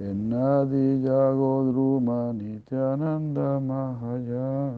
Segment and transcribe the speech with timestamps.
[0.00, 4.72] Ennadi Yagodruma Nityananda Mahaya.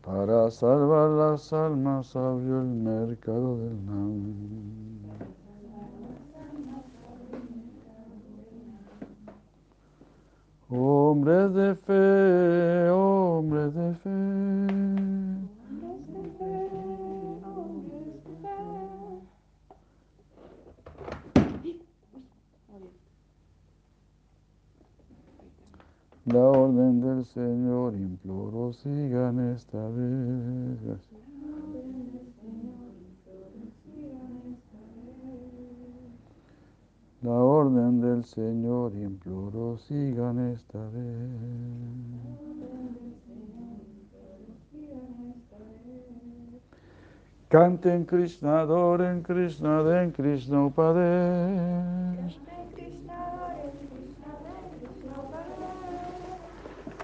[0.00, 4.60] Para salvar las almas abrió el mercado del Nam.
[10.70, 15.29] Hombres de fe, hombres de fe.
[26.32, 31.00] La orden del Señor imploro sigan esta vez.
[37.22, 41.30] La orden del Señor imploro sigan esta vez.
[47.48, 52.49] Canten Krishna, adoren Krishna, den Krishna Upadesh.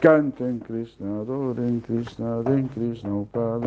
[0.00, 3.66] Canten Krishna, adoren Krishna, den Krishna Upadesh.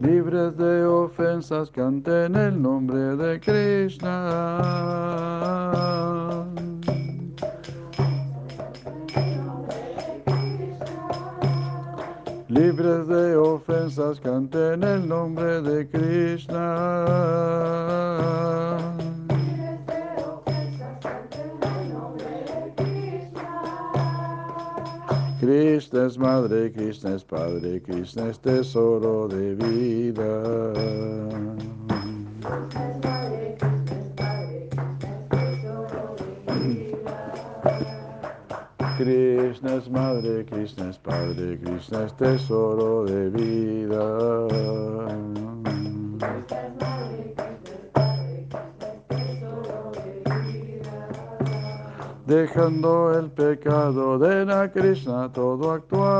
[0.00, 4.14] Libres de ofensas, canten el nombre de Krishna.
[12.48, 17.04] Libres de ofensas, canten el nombre de Krishna.
[25.40, 30.72] Krishna es madre, Krishna es padre, Krishna es tesoro de vida.
[38.96, 44.48] Krishna es madre, Krishna es padre, Krishna es tesoro de vida.
[52.28, 56.12] Dejando el pecado de la Krishna todo actuar.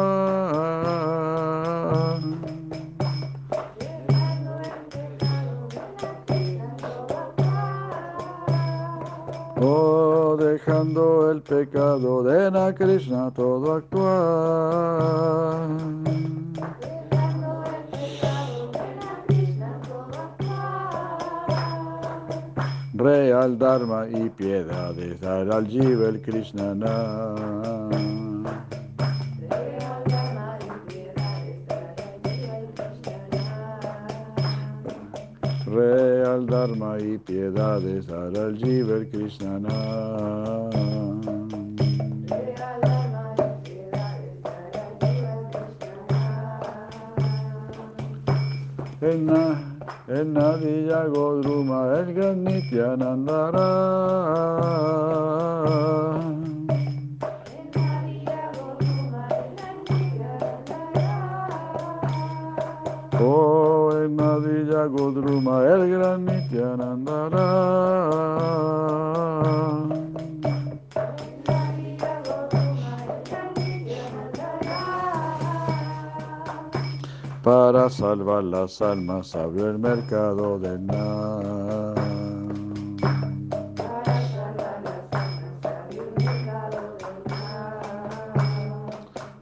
[9.60, 14.88] Oh, dejando el pecado de la Krishna todo actuar.
[22.98, 26.75] Real Dharma y piedades dar al Jiva Krishna.
[35.66, 39.60] Real Dharma y piedades dar al Jiva Krishna.
[39.60, 40.70] Na-
[49.00, 49.26] en
[50.08, 53.69] Nadiya Godruma el gran Nityanandara.
[63.20, 67.48] Oh, en Nadiya Godruma el gran Nityanandara.
[77.48, 81.94] Para salvar las almas abrió el mercado del Nam.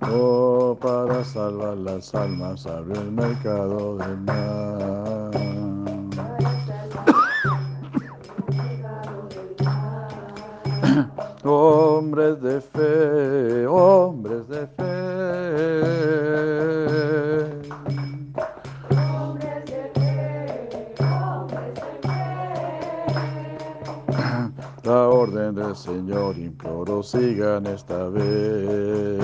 [0.02, 5.32] Oh, para salvar las almas abrió el mercado del Nam.
[11.42, 14.95] Hombres de fe, hombres de fe.
[25.76, 29.20] Señor imploro sigan esta vez.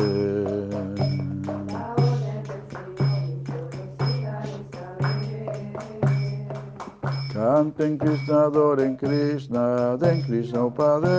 [7.32, 11.12] Canten Krishna, adoren Krishna, den Krishna Upadesh.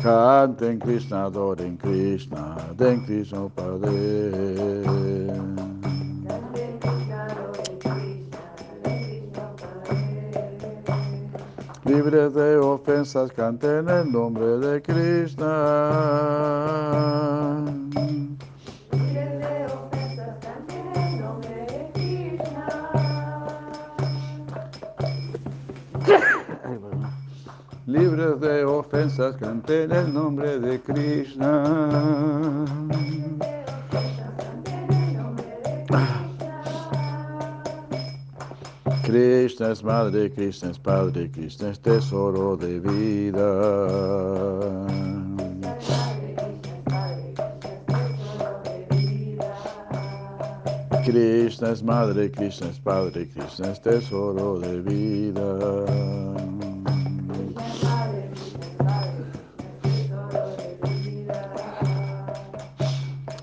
[0.00, 4.49] Canten Krishna, adoren Krishna, den Krishna Upadesh.
[13.00, 15.46] De ofensas, canten el nombre de Krishna.
[27.86, 30.99] Libres de ofensas, canten el nombre de Krishna.
[40.04, 43.48] Madre, Krishna es padre, Krishna es tesoro de vida.
[51.04, 55.58] Krishna es madre, Krishna es padre, Krishna es tesoro de vida.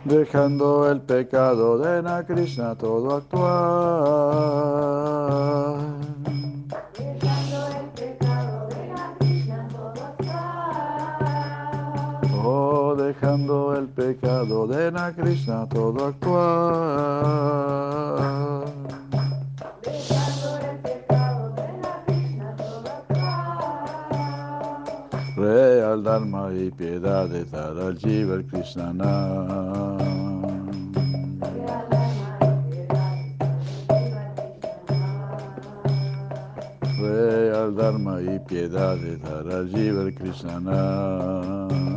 [0.06, 4.78] Dejando el pecado de Na Krishna todo actuar.
[13.28, 16.46] Dejando el pecado de Na Krishna todo actuar.
[19.84, 23.88] Dejando el pecado de la Krishna todo actuar.
[25.36, 28.94] Real Dharma y piedad de dar al Jiva el Krishna.
[36.98, 41.97] Real Dharma y piedad de dar al Jiva el Krishna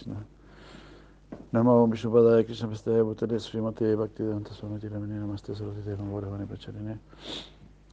[0.00, 0.24] Krishna.
[1.52, 6.98] Namo Vishnupadaya Krishna Pastaya Bhutale Srimate Bhakti Vedanta Swamiti Ramani Namaste Sarasvati Gaurvani Pracharine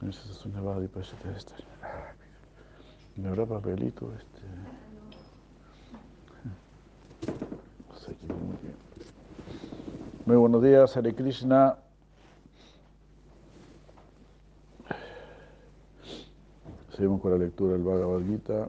[0.00, 1.64] Namaste Sunyavadi Pashate Esther.
[3.16, 4.42] ¿Me habrá papelito este?
[10.24, 11.76] Muy buenos días, Hare Krishna.
[16.90, 18.68] Seguimos con la lectura del Bhagavad Gita.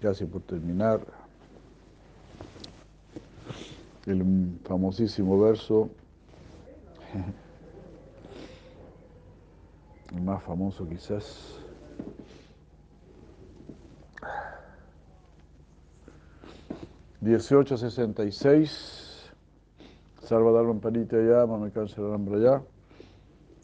[0.00, 1.00] Casi por terminar.
[4.06, 4.24] El
[4.64, 5.90] famosísimo verso,
[10.14, 11.58] el más famoso quizás.
[17.20, 19.30] Dieciocho sesenta y seis.
[20.22, 22.62] Sarvadharman Paritya me cancelarán braya.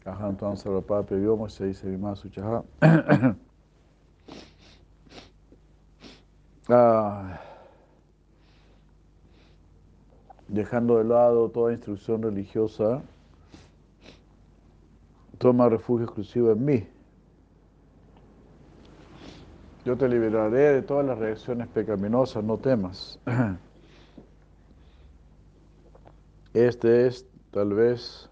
[0.05, 2.63] Aham Tvam Sarvapapya Vyoma se dice Vimasu Chaha.
[6.67, 7.39] Ah,
[10.47, 13.03] dejando de lado toda instrucción religiosa,
[15.37, 16.87] toma refugio exclusivo en mí.
[19.85, 23.19] Yo te liberaré de todas las reacciones pecaminosas, no temas.
[26.55, 28.29] Este es tal vez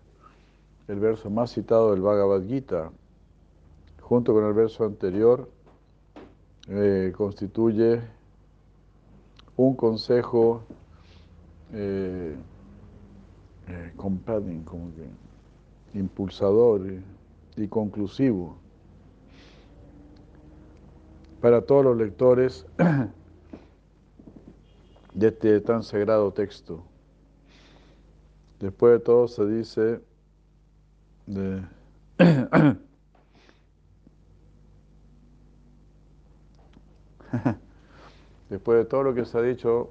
[0.87, 2.89] el verso más citado del Bhagavad Gita,
[4.01, 5.49] junto con el verso anterior,
[6.69, 8.01] eh, constituye
[9.55, 10.63] un consejo
[11.71, 12.35] eh,
[13.67, 14.19] eh, como
[14.95, 17.01] que impulsador eh,
[17.55, 18.57] y conclusivo
[21.39, 22.65] para todos los lectores
[25.13, 26.83] de este tan sagrado texto.
[28.59, 30.01] Después de todo se dice
[31.27, 31.61] de
[38.53, 39.89] Después de todo lo que se ha dicho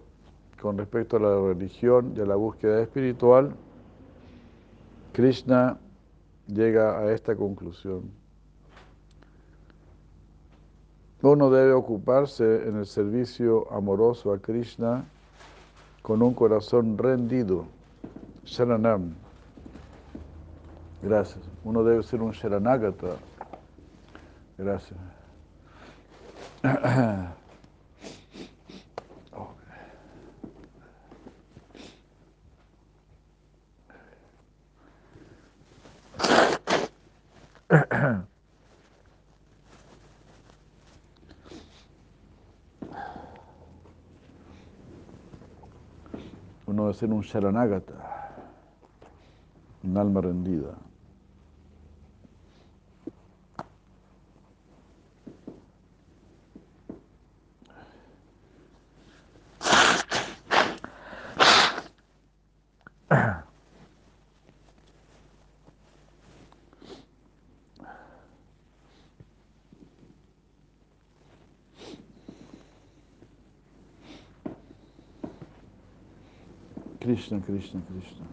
[0.60, 3.56] con respecto a la religión y a la búsqueda espiritual,
[5.12, 5.78] Krishna
[6.46, 8.12] llega a esta conclusión.
[11.22, 15.06] Uno debe ocuparse en el servicio amoroso a Krishna
[16.00, 17.64] con un corazón rendido,
[18.44, 19.12] Sharanam.
[21.02, 21.40] Gracias.
[21.64, 23.16] Uno debe ser un Sharanagata.
[24.56, 25.00] Gracias.
[46.92, 47.94] ser un Sharanagata,
[49.84, 50.76] un alma rendida.
[77.12, 78.26] Krishna, Krishna, Krishna.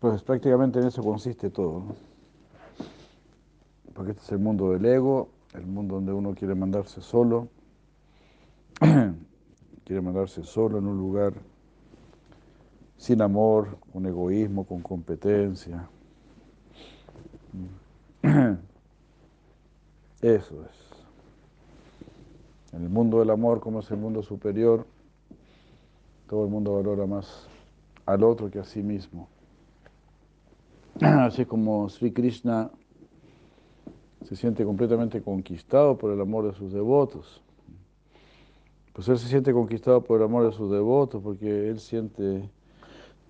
[0.00, 1.78] Pues prácticamente en eso consiste todo.
[1.78, 1.96] ¿no?
[3.94, 7.46] Porque este es el mundo del ego, el mundo donde uno quiere mandarse solo,
[9.84, 11.34] quiere mandarse solo en un lugar
[13.06, 15.88] sin amor, con egoísmo, con competencia.
[20.20, 20.76] Eso es.
[22.72, 24.84] En el mundo del amor, como es el mundo superior,
[26.28, 27.46] todo el mundo valora más
[28.06, 29.28] al otro que a sí mismo.
[31.00, 32.72] Así como Sri Krishna
[34.24, 37.40] se siente completamente conquistado por el amor de sus devotos.
[38.92, 42.50] Pues él se siente conquistado por el amor de sus devotos porque él siente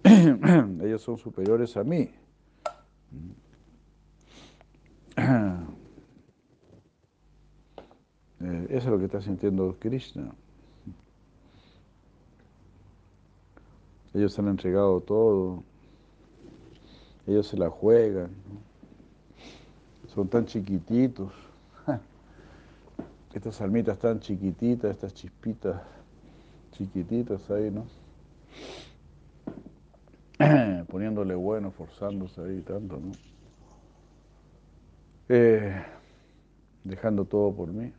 [0.84, 2.10] ellos son superiores a mí.
[8.38, 10.30] Eh, eso es lo que está sintiendo Krishna.
[14.12, 15.62] Ellos han entregado todo.
[17.26, 18.28] Ellos se la juegan.
[20.14, 21.32] Son tan chiquititos.
[23.32, 25.80] Estas almitas tan chiquititas, estas chispitas
[26.72, 27.86] chiquititas ahí, ¿no?
[30.96, 33.12] Poniéndole bueno, forzándose ahí tanto, ¿no?
[35.28, 35.76] Eh,
[36.84, 37.92] dejando todo por mí.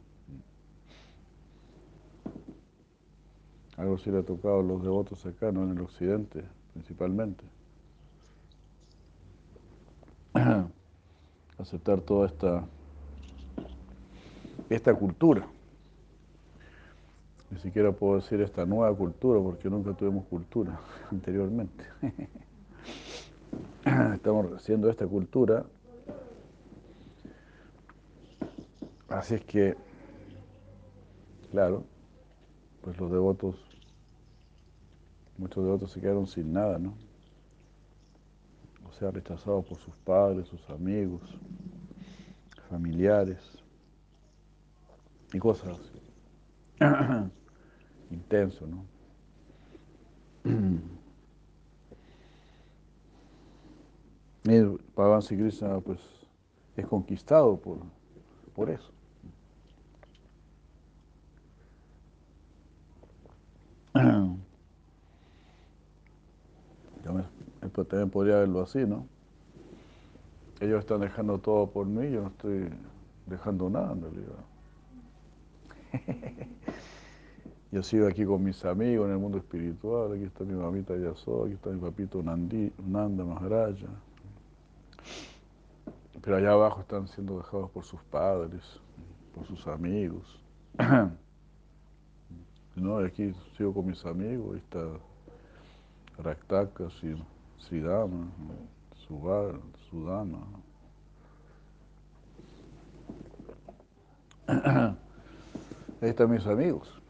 [3.78, 5.62] Algo sí le ha tocado a los devotos acá, ¿no?
[5.66, 7.44] En el occidente, principalmente.
[11.60, 12.66] Aceptar toda esta,
[14.72, 15.46] esta cultura.
[17.52, 20.80] Ni siquiera puedo decir esta nueva cultura porque nunca tuvimos cultura
[21.12, 21.84] anteriormente.
[24.14, 25.66] Estamos haciendo esta cultura.
[29.08, 29.78] Así es que,
[31.52, 31.86] claro,
[32.82, 33.56] pues los devotos,
[35.38, 36.96] muchos devotos se quedaron sin nada, ¿no?
[38.90, 41.22] O sea, rechazados por sus padres, sus amigos,
[42.70, 43.40] familiares
[45.32, 45.78] y cosas.
[48.12, 48.86] Intenso, ¿no?
[54.96, 56.00] Bhagavan Krishna pues
[56.78, 57.80] es conquistado por,
[58.56, 58.92] por eso.
[67.04, 69.06] También podría verlo así, ¿no?
[70.60, 72.70] Ellos están dejando todo por mí, yo no estoy
[73.28, 74.40] dejando nada en realidad.
[77.72, 81.44] Yo sigo aquí con mis amigos en el mundo espiritual, aquí está mi mamita Yaso,
[81.44, 83.88] aquí está mi papito Nandi, Nanda Maharaja.
[86.28, 88.62] Pero allá abajo están siendo dejados por sus padres,
[89.34, 90.38] por sus amigos.
[92.76, 92.98] ¿No?
[92.98, 94.90] aquí sigo con mis amigos, ahí está
[96.22, 96.90] Raktaka,
[97.60, 98.28] Sridama,
[99.08, 100.46] Sudama.
[106.02, 107.02] Ahí están mis amigos.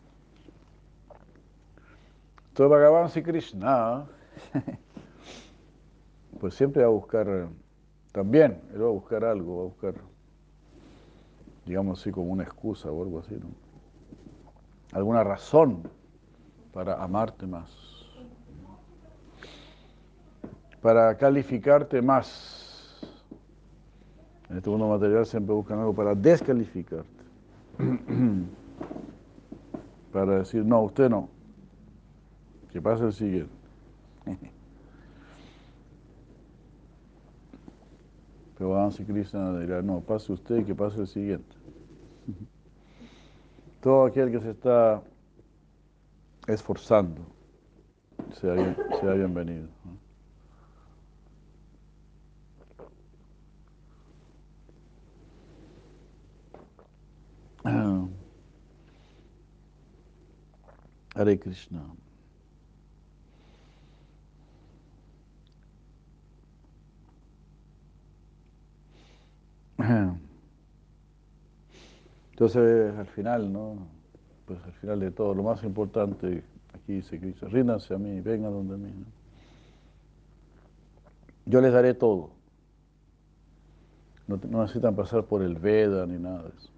[2.53, 4.05] Todo Bhagavan Krishna,
[6.39, 7.49] pues siempre va a buscar,
[8.17, 9.93] también, él va a buscar algo, va a buscar,
[11.67, 13.45] digamos así, como una excusa o algo así, ¿no?
[14.91, 15.83] Alguna razón
[16.73, 17.69] para amarte más,
[20.81, 22.99] para calificarte más.
[24.49, 27.23] En este mundo material siempre buscan algo para descalificarte.
[30.11, 31.29] para decir, no, usted no.
[32.71, 33.53] Que pase el siguiente.
[38.57, 41.55] Pero y Krishna dirá, no, pase usted y que pase el siguiente.
[43.81, 45.03] Todo aquel que se está
[46.47, 47.21] esforzando
[48.33, 49.67] sea, bien, sea bienvenido.
[61.15, 62.06] Hare Krishna.
[72.31, 73.77] Entonces, al final, ¿no?
[74.45, 76.43] Pues al final de todo, lo más importante,
[76.73, 78.91] aquí dice Cristo, ríndanse a mí, vengan donde mí.
[78.91, 79.05] ¿no?
[81.45, 82.31] Yo les daré todo.
[84.27, 86.69] No, no, necesitan pasar por el Veda ni nada de eso.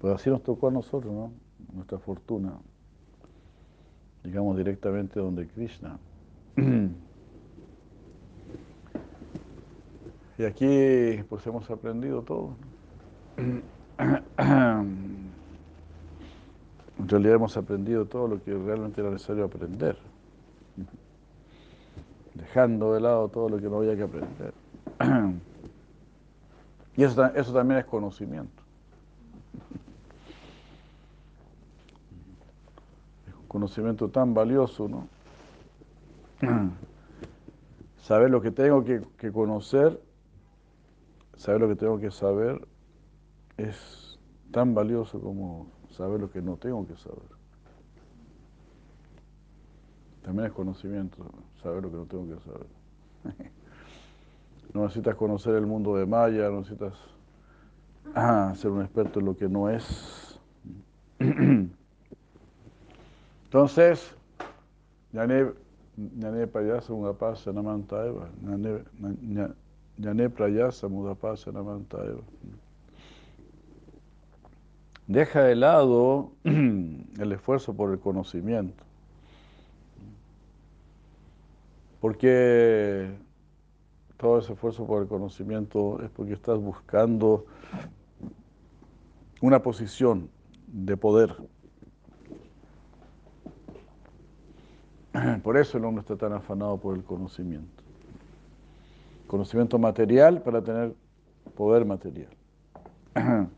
[0.00, 1.32] Pues así nos tocó a nosotros, ¿no?
[1.72, 2.52] Nuestra fortuna.
[4.22, 5.98] Llegamos directamente donde Krishna.
[10.38, 12.56] y aquí pues hemos aprendido todo.
[16.96, 19.98] En realidad hemos aprendido todo lo que realmente era necesario aprender,
[22.34, 24.54] dejando de lado todo lo que no había que aprender.
[26.96, 28.62] Y eso, eso también es conocimiento.
[33.26, 35.08] Es un conocimiento tan valioso, ¿no?
[38.00, 40.00] Saber lo que tengo que, que conocer,
[41.36, 42.66] saber lo que tengo que saber,
[43.56, 44.18] es
[44.50, 47.34] tan valioso como saber lo que no tengo que saber.
[50.22, 51.24] También es conocimiento,
[51.62, 52.66] saber lo que no tengo que saber.
[54.72, 56.94] No necesitas conocer el mundo de Maya, no necesitas
[58.14, 60.40] ah, ser un experto en lo que no es.
[63.44, 64.16] Entonces,
[65.12, 65.52] Yane
[66.48, 68.28] Prayasa Mudapasa Namantaeva,
[69.98, 72.22] Yane Prayasa Mudapasa Namantaeva.
[75.06, 78.82] Deja de lado el esfuerzo por el conocimiento.
[82.00, 83.10] Porque
[84.16, 87.46] todo ese esfuerzo por el conocimiento es porque estás buscando
[89.40, 90.30] una posición
[90.66, 91.36] de poder.
[95.42, 97.73] Por eso el hombre está tan afanado por el conocimiento.
[99.26, 100.94] Conocimiento material para tener
[101.56, 102.30] poder material.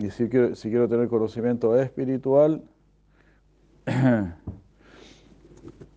[0.00, 2.62] Y si quiero, tener conocimiento espiritual,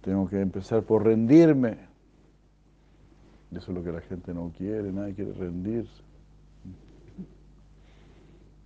[0.02, 1.78] tengo que empezar por rendirme.
[3.52, 6.02] Eso es lo que la gente no quiere, nadie quiere rendirse.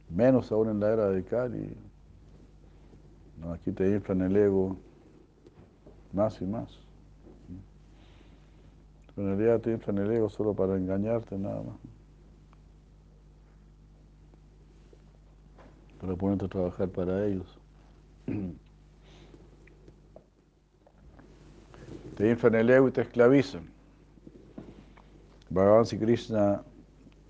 [0.10, 1.76] Menos aún en la era de Cali.
[3.42, 4.78] No, aquí te inflan el ego
[6.14, 6.85] más y más.
[9.18, 11.78] En realidad te inflan el ego solo para engañarte nada más.
[16.06, 17.58] para ponerte a trabajar para ellos.
[22.16, 23.68] Te inflan el ego y te esclavizan.
[25.50, 26.64] Bhagavan Sri Krishna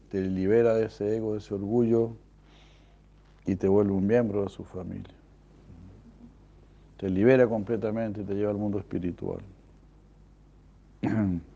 [0.10, 2.18] te libera de ese ego, de ese orgullo
[3.46, 5.14] y te vuelve un miembro de su familia.
[6.98, 9.42] Te libera completamente y te lleva al mundo espiritual.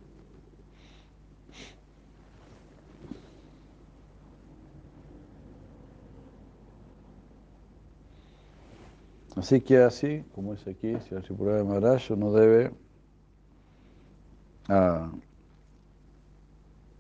[9.39, 12.73] Así que así, como es aquí, si el de Maharaj uno debe
[14.67, 15.09] ah,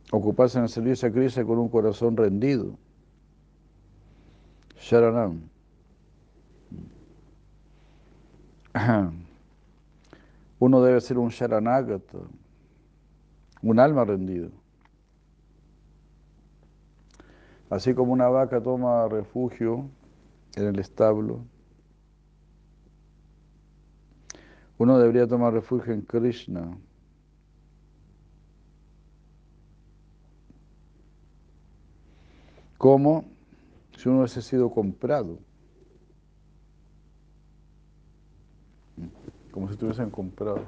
[0.09, 2.77] ocuparse en el servicio a Krishna con un corazón rendido.
[4.77, 5.49] Sharanam.
[10.59, 12.19] Uno debe ser un Sharanagata,
[13.61, 14.47] un alma rendida.
[17.69, 19.89] Así como una vaca toma refugio
[20.55, 21.43] en el establo,
[24.79, 26.77] Uno debería tomar refugio en Krishna.
[32.77, 33.25] Como
[33.97, 35.37] si uno hubiese sido comprado.
[39.51, 40.61] Como si estuviesen comprado.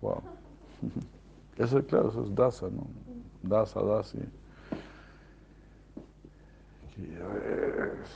[0.00, 0.22] Wow.
[1.58, 2.86] Eso es claro, eso es dasa, ¿no?
[3.42, 4.18] Dasa, dasi.
[6.98, 8.08] Es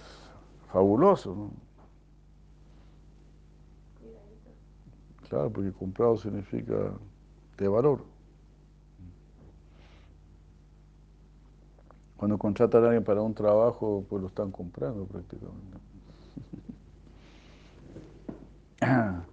[0.73, 1.68] fabuloso, ¿no?
[5.29, 6.93] Claro, porque comprado significa
[7.59, 8.03] de valor.
[12.17, 15.79] Cuando contratan a alguien para un trabajo, pues lo están comprando prácticamente.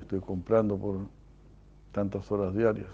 [0.00, 1.00] Estoy comprando por
[1.92, 2.88] tantas horas diarias.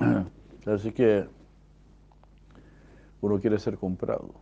[0.66, 1.26] Así que
[3.20, 4.34] uno quiere ser comprado.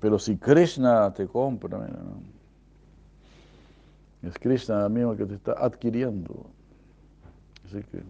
[0.00, 1.86] Pero si Krishna te compra,
[4.22, 6.46] es Krishna mismo que te está adquiriendo.
[7.66, 8.02] Así que.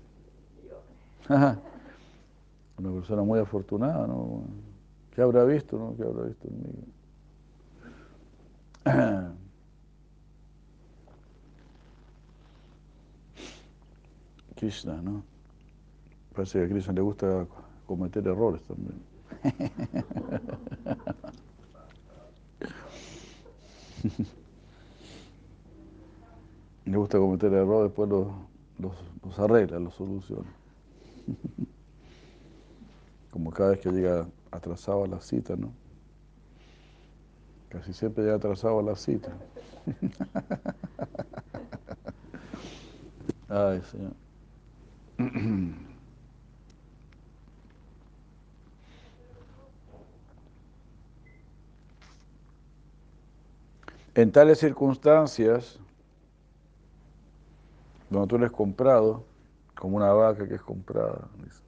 [2.78, 4.44] Una persona muy afortunada, ¿no?
[5.14, 5.96] ¿Qué habrá visto, no?
[5.96, 6.68] ¿Qué habrá visto en mí?
[14.56, 15.22] Krishna, ¿no?
[16.34, 17.46] Parece que a Krishna le gusta
[17.86, 19.02] cometer errores también.
[26.84, 28.28] le gusta cometer errores, después los,
[28.78, 28.92] los,
[29.24, 30.48] los arregla, los soluciona.
[33.30, 35.72] Como cada vez que llega atrasado a la cita, ¿no?
[37.68, 39.30] Casi siempre llega atrasado a la cita.
[43.48, 44.12] Ay, Señor.
[54.18, 55.78] En tales circunstancias,
[58.10, 59.22] donde tú eres comprado,
[59.76, 61.62] como una vaca que es comprada, dice.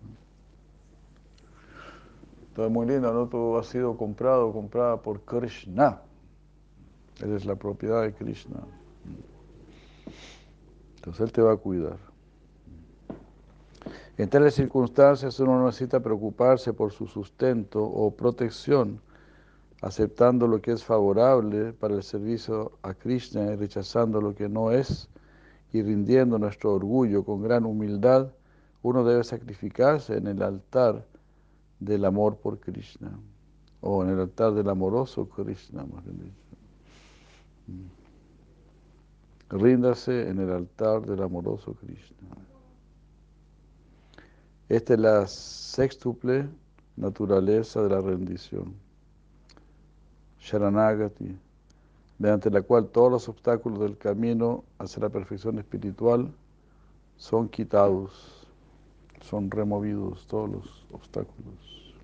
[2.52, 3.28] Todo es muy lindo, ¿no?
[3.28, 6.00] Tú has sido comprado, comprada por Krishna.
[7.20, 8.58] Eres la propiedad de Krishna.
[10.96, 11.98] Entonces Él te va a cuidar.
[14.18, 19.00] En tales circunstancias uno no necesita preocuparse por su sustento o protección,
[19.80, 24.72] aceptando lo que es favorable para el servicio a Krishna y rechazando lo que no
[24.72, 25.08] es,
[25.72, 28.30] y rindiendo nuestro orgullo con gran humildad,
[28.82, 31.06] uno debe sacrificarse en el altar
[31.78, 33.18] del amor por Krishna,
[33.80, 36.34] o en el altar del amoroso Krishna, más bien dicho.
[39.50, 42.28] Ríndase en el altar del amoroso Krishna.
[44.68, 46.48] Esta es la sextuple
[46.96, 48.74] naturaleza de la rendición.
[50.40, 51.38] Sharanagati,
[52.18, 56.32] mediante la cual todos los obstáculos del camino hacia la perfección espiritual
[57.16, 58.46] son quitados,
[59.20, 61.94] son removidos todos los obstáculos.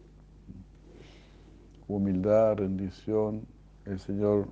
[1.88, 3.46] Humildad, rendición,
[3.86, 4.48] el Señor,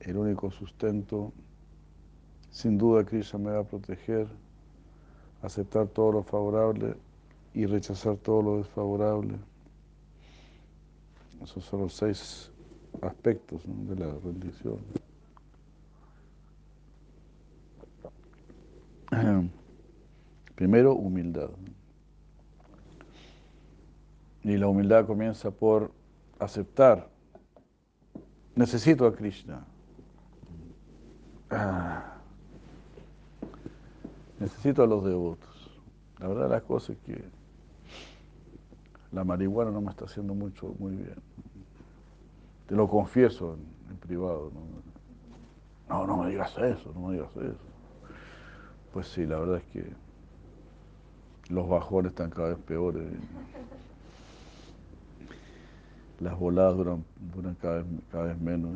[0.00, 1.32] el único sustento.
[2.50, 4.26] Sin duda Krishna me va a proteger,
[5.42, 6.94] aceptar todo lo favorable
[7.54, 9.38] y rechazar todo lo desfavorable.
[11.42, 12.50] Esos son los seis
[13.02, 14.78] aspectos de la rendición.
[20.54, 21.50] Primero, humildad.
[24.42, 25.90] Y la humildad comienza por
[26.38, 27.08] aceptar.
[28.54, 29.64] Necesito a Krishna.
[31.50, 32.16] Ah.
[34.38, 35.80] Necesito a los devotos.
[36.18, 37.24] La verdad las cosas es que
[39.12, 41.16] la marihuana no me está haciendo mucho, muy bien.
[42.66, 43.56] Te lo confieso
[43.90, 44.50] en, privado.
[45.88, 45.96] ¿no?
[45.98, 47.56] no, no me digas eso, no me digas eso.
[48.92, 49.92] Pues sí, la verdad es que
[51.48, 53.02] los bajones están cada vez peores.
[56.20, 58.72] Las voladas duran, duran cada, vez, cada vez menos.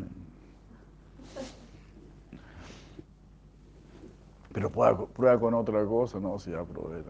[4.52, 7.02] Pero prueba, prueba, con otra cosa, no, si ya probé.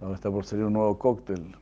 [0.00, 1.56] Ahora está por salir un nuevo cóctel.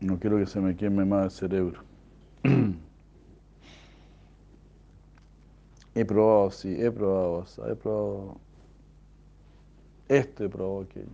[0.00, 1.82] No quiero que se me queme más el cerebro.
[5.94, 8.40] he probado, sí, he probado, he probado
[10.08, 11.06] esto, he probado aquello.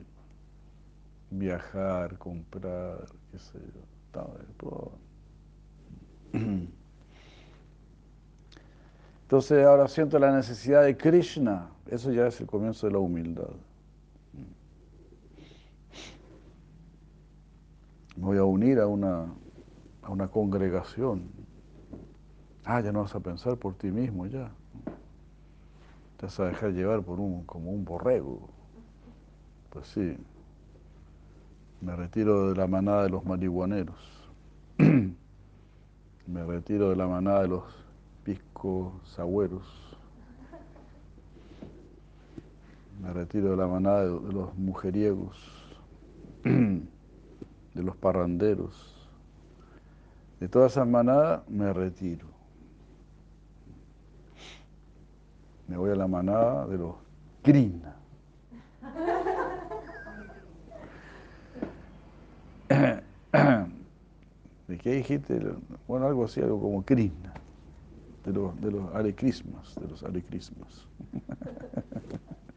[1.30, 3.82] Viajar, comprar, qué sé yo.
[4.56, 4.92] Probado.
[9.22, 11.68] Entonces ahora siento la necesidad de Krishna.
[11.88, 13.48] Eso ya es el comienzo de la humildad.
[18.16, 19.26] Me voy a unir a una,
[20.02, 21.30] a una congregación.
[22.64, 24.50] Ah, ya no vas a pensar por ti mismo ya.
[26.18, 28.50] Te vas a dejar llevar por un, como un borrego.
[29.70, 30.18] Pues sí.
[31.80, 34.28] Me retiro de la manada de los marihuaneros.
[36.26, 37.64] Me retiro de la manada de los
[38.24, 39.97] pisco sagüeros.
[43.00, 45.36] Me retiro de la manada de, los mujeriegos,
[46.42, 46.82] de
[47.74, 49.08] los parranderos.
[50.40, 52.26] De todas esas manadas me retiro.
[55.68, 56.96] Me voy a la manada de los
[57.42, 57.94] Krishna.
[64.68, 65.40] ¿De qué dijiste?
[65.86, 67.34] Bueno, algo así, algo como Krishna,
[68.24, 69.76] de los, de de los Hare Krishnas.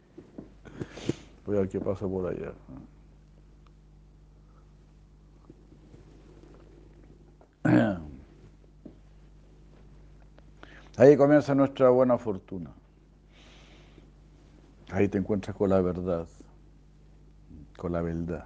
[1.45, 2.53] Voy a ver qué pasa por allá.
[10.97, 12.71] Ahí comienza nuestra buena fortuna.
[14.91, 16.27] Ahí te encuentras con la verdad,
[17.77, 18.45] con la verdad.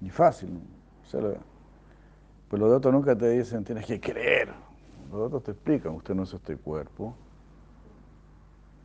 [0.00, 0.60] Y fácil, ¿no?
[2.48, 4.48] Pues los otros nunca te dicen, tienes que creer.
[5.10, 7.14] Los otros te explican, usted no es este cuerpo.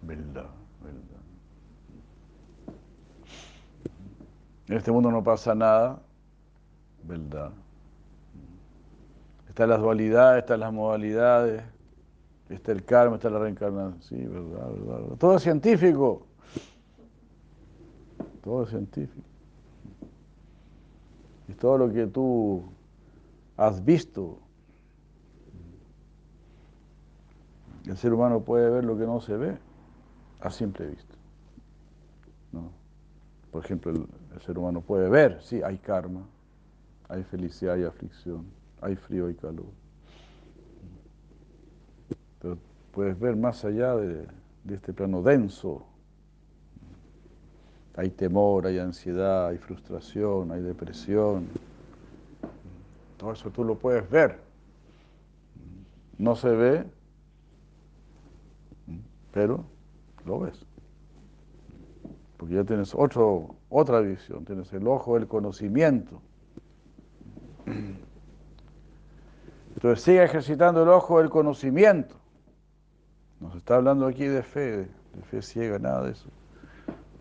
[0.06, 0.50] Verdad,
[0.84, 1.22] verdad.
[4.68, 6.00] En este mundo no pasa nada,
[7.04, 7.52] verdad.
[9.50, 11.63] Están las dualidades, están las modalidades,
[12.50, 14.02] está el karma, está la reencarnación.
[14.04, 15.18] Sí, verdad, verdad, verdad.
[15.18, 16.28] Todo es científico.
[18.44, 19.26] Todo es científico.
[21.48, 22.63] Y todo lo que tú
[23.58, 24.38] has visto,
[27.88, 29.58] el ser humano puede ver lo que no se ve
[30.41, 31.15] a simple vista.
[32.52, 32.71] ¿no?
[33.52, 36.28] Por ejemplo, el, el ser humano puede ver, sí, hay karma,
[37.08, 38.45] hay felicidad, hay aflicción,
[38.82, 39.65] hay frío, hay calor.
[42.41, 42.58] Pero
[42.91, 44.28] puedes ver más allá de,
[44.65, 45.86] de este plano denso.
[47.95, 51.48] Hay temor, hay ansiedad, hay frustración, hay depresión.
[53.17, 54.39] Todo eso tú lo puedes ver.
[56.17, 56.86] No se ve,
[59.32, 59.65] pero
[60.25, 60.65] lo ves.
[62.38, 66.21] Porque ya tienes otro, otra visión, tienes el ojo del conocimiento.
[69.75, 72.15] Entonces sigue ejercitando el ojo del conocimiento.
[73.39, 74.88] Nos está hablando aquí de fe, de,
[75.29, 76.29] fe ciega, nada de eso.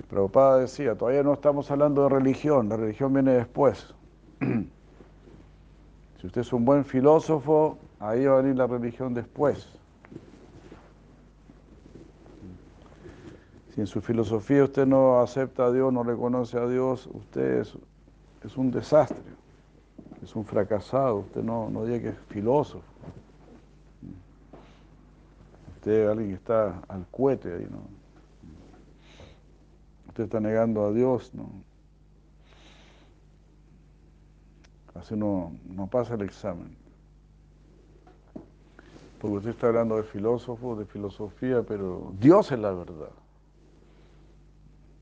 [0.08, 3.94] Prabhupada decía, todavía no estamos hablando de religión, la religión viene después.
[6.20, 9.68] Si usted es un buen filósofo, ahí va a venir la religión después.
[13.74, 17.66] Si en su filosofía usted no acepta a Dios, no reconoce a Dios, usted
[18.44, 19.24] es, un desastre,
[20.22, 22.84] es un fracasado, usted no, no diga que es filósofo.
[25.74, 27.80] Usted es alguien que está al cohete ahí, ¿no?
[30.06, 31.48] Usted está negando a Dios, ¿no?
[34.94, 36.76] Así no, no pasa el examen.
[39.18, 43.10] Porque usted está hablando de filósofo, de filosofía, pero Dios es la verdad.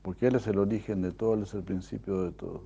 [0.03, 2.61] Porque Él es el origen de todo, Él es el principio de todo.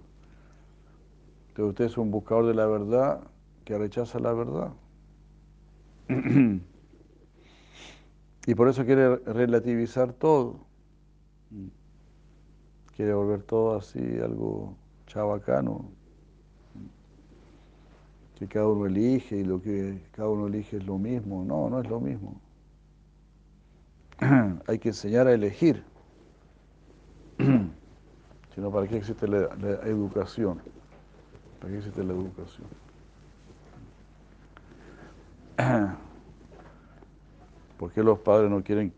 [1.49, 3.21] Entonces usted es un buscador de la verdad
[3.63, 4.73] que rechaza la verdad.
[8.47, 10.61] Y por eso quiere relativizar todo.
[12.95, 14.73] Quiere volver todo así, algo
[15.05, 15.91] chabacano.
[18.39, 21.43] Que cada uno elige y lo que cada uno elige es lo mismo.
[21.43, 22.39] No, no es lo mismo.
[24.67, 25.83] Hay que enseñar a elegir.
[28.55, 29.49] Si no, ¿para qué existe la,
[29.83, 30.59] educación?
[31.59, 32.67] ¿Para qué existe la educación?
[37.77, 38.91] ¿Por qué los padres no quieren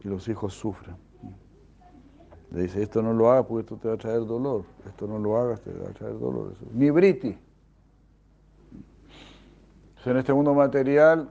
[0.00, 0.98] que los hijos sufran?
[2.50, 4.64] Le dice, esto no lo hagas porque esto te va a traer dolor.
[4.86, 6.52] Esto no lo hagas, te va a traer dolor.
[6.52, 6.66] Eso.
[6.74, 7.38] Ni briti.
[10.04, 11.30] En este mundo material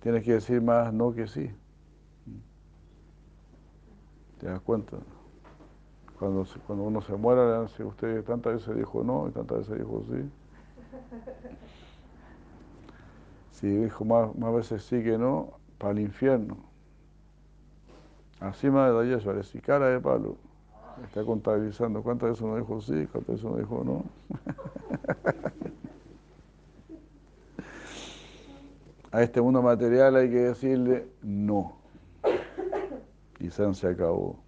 [0.00, 1.50] tienes que decir más no que sí.
[4.42, 4.96] ¿Te das cuenta?
[6.18, 10.02] Cuando, cuando uno se muera, decir, usted tantas veces dijo no y tantas veces dijo
[10.10, 10.16] sí.
[13.52, 16.56] Si dijo más, más veces sí que no, para el infierno.
[18.40, 20.34] Así más de eso, y cara de palo.
[21.04, 24.02] Está contabilizando cuántas veces uno dijo sí, cuántas veces uno dijo no.
[29.12, 31.81] A este mundo material hay que decirle no.
[33.42, 34.38] Y San se acabó.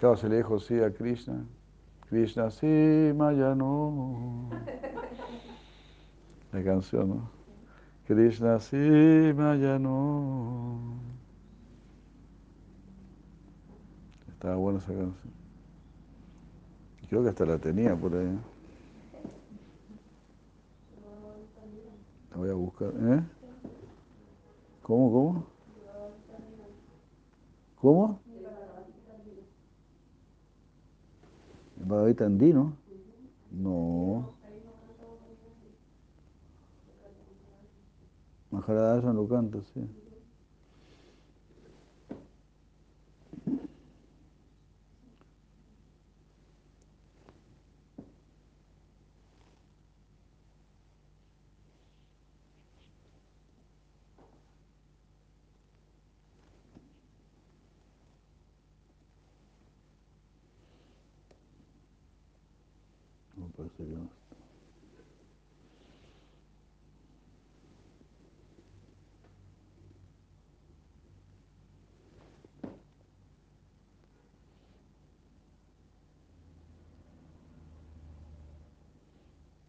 [0.00, 1.44] Claro, se le dijo sí a Krishna.
[2.08, 3.54] Krishna, sí, Maya.
[6.52, 7.30] La canción, ¿no?
[8.06, 8.76] Krishna, sí,
[9.36, 9.78] Maya.
[14.28, 15.34] Estaba buena esa canción.
[17.10, 18.38] Creo que hasta la tenía por ahí.
[22.30, 22.88] La voy a buscar.
[22.88, 23.22] ¿Eh?
[24.82, 25.53] ¿Cómo, cómo?
[27.84, 28.24] ¿Cómo?
[31.76, 32.82] ¿El Bhagavad andino?
[33.50, 34.38] No.
[38.50, 39.80] Maharaj lo canta, sí.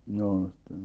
[0.08, 0.76] no está.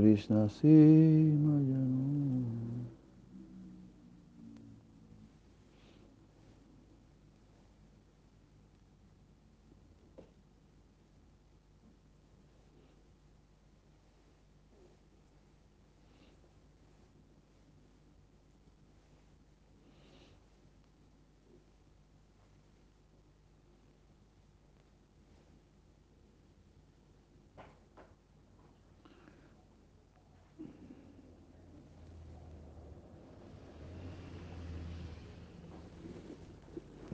[0.00, 2.00] Krishna Simayano.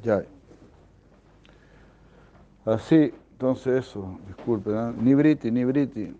[0.05, 0.23] Ya.
[2.67, 4.93] Así, entonces eso, disculpen, ¿eh?
[5.01, 6.13] Nibriti, Nibriti.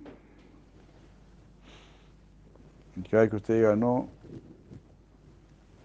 [3.11, 4.09] Cada vez que usted diga no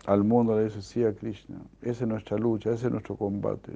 [0.06, 1.58] al mundo, le dice sí a Krishna.
[1.82, 3.74] Esa es nuestra lucha, ese es nuestro combate.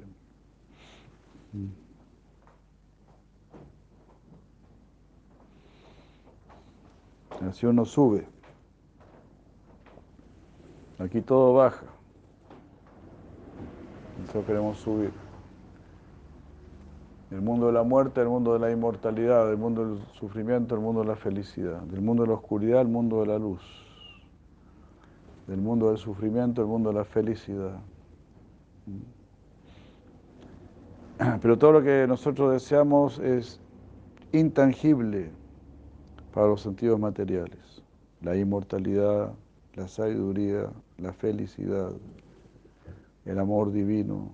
[7.48, 8.26] Así uno sube.
[11.00, 11.86] Aquí todo baja.
[14.20, 15.25] Nosotros queremos subir.
[17.30, 20.80] El mundo de la muerte, el mundo de la inmortalidad, el mundo del sufrimiento, el
[20.80, 21.80] mundo de la felicidad.
[21.82, 23.62] Del mundo de la oscuridad, el mundo de la luz.
[25.48, 27.80] Del mundo del sufrimiento, el mundo de la felicidad.
[31.42, 33.60] Pero todo lo que nosotros deseamos es
[34.32, 35.30] intangible
[36.32, 37.82] para los sentidos materiales.
[38.20, 39.32] La inmortalidad,
[39.74, 41.90] la sabiduría, la felicidad,
[43.24, 44.30] el amor divino,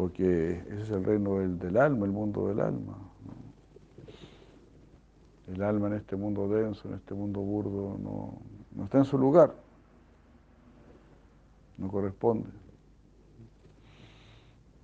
[0.00, 2.96] porque ese es el reino del, alma, el mundo del alma.
[5.46, 8.38] El alma en este mundo denso, en este mundo burdo, no,
[8.74, 9.54] no está en su lugar,
[11.76, 12.48] no corresponde.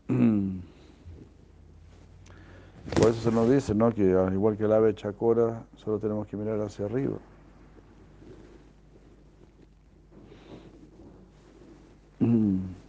[2.98, 3.90] Por eso se nos dice, ¿no?
[3.94, 7.16] Que al igual que el ave chacora, solo tenemos que mirar hacia arriba.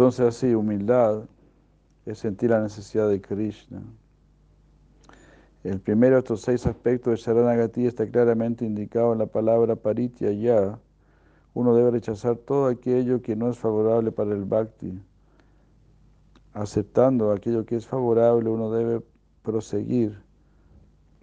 [0.00, 1.24] Entonces así, humildad
[2.06, 3.82] es sentir la necesidad de Krishna.
[5.62, 10.78] El primero de estos seis aspectos de Sharanagati está claramente indicado en la palabra parityaya.
[11.52, 14.98] Uno debe rechazar todo aquello que no es favorable para el bhakti.
[16.54, 19.02] Aceptando aquello que es favorable, uno debe
[19.42, 20.18] proseguir,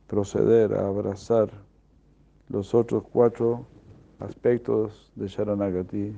[0.06, 1.50] proceder a abrazar
[2.48, 3.66] los otros cuatro
[4.20, 6.16] aspectos de Sharanagati.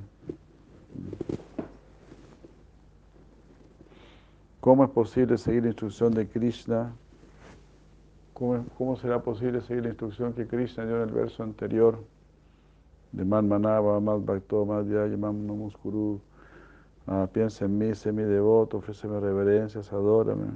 [4.60, 6.92] ¿Cómo es posible seguir la instrucción de Krishna?
[8.34, 11.98] ¿Cómo, ¿Cómo, será posible seguir la instrucción que Krishna dio en el verso anterior?
[13.12, 16.20] De Man Manava, Mad Bhakto, Mad Namuskuru.
[17.06, 20.48] Ah, piensa en mí, sé mi devoto, ofréceme reverencias, adórame.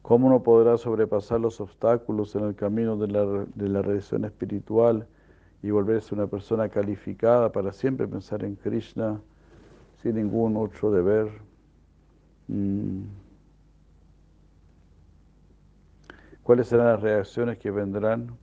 [0.00, 5.06] ¿Cómo uno podrá sobrepasar los obstáculos en el camino de la, de la realización espiritual
[5.62, 9.20] y volverse una persona calificada para siempre pensar en Krishna
[10.02, 11.53] sin ningún otro deber?
[12.48, 13.02] Mm.
[16.42, 18.36] ¿Cuáles serán las reacciones que vendrán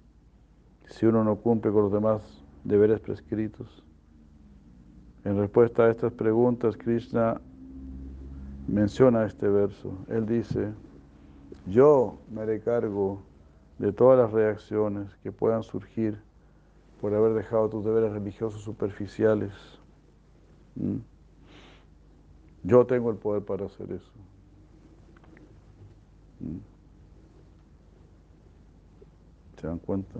[0.88, 3.84] si uno no cumple con los demás deberes prescritos?
[5.24, 7.39] En respuesta a estas preguntas, Krishna
[8.68, 9.93] menciona este verso.
[10.08, 10.70] Él dice,
[11.68, 13.22] yo me haré cargo
[13.78, 16.18] de todas las reacciones que puedan surgir
[16.99, 19.52] por haber dejado tus deberes religiosos superficiales.
[20.76, 20.97] ¿Mm?
[22.64, 24.12] Yo tengo el poder para hacer eso.
[29.59, 30.20] ¿Se dan cuenta?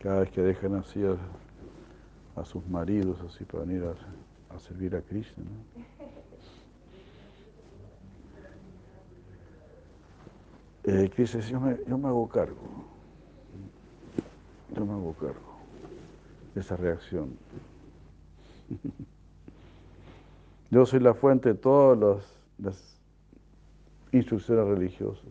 [0.00, 1.16] Cada vez que dejan así a,
[2.34, 5.64] a sus maridos, así para venir a, a servir a Krishna, ¿no?
[10.84, 12.89] Eh, Krishna dice, yo me, yo me hago cargo
[14.74, 15.50] yo me hago cargo
[16.54, 17.30] de esa reacción.
[20.70, 21.98] Yo soy la fuente de todas
[22.58, 22.96] las,
[24.12, 25.30] instrucciones religiosas.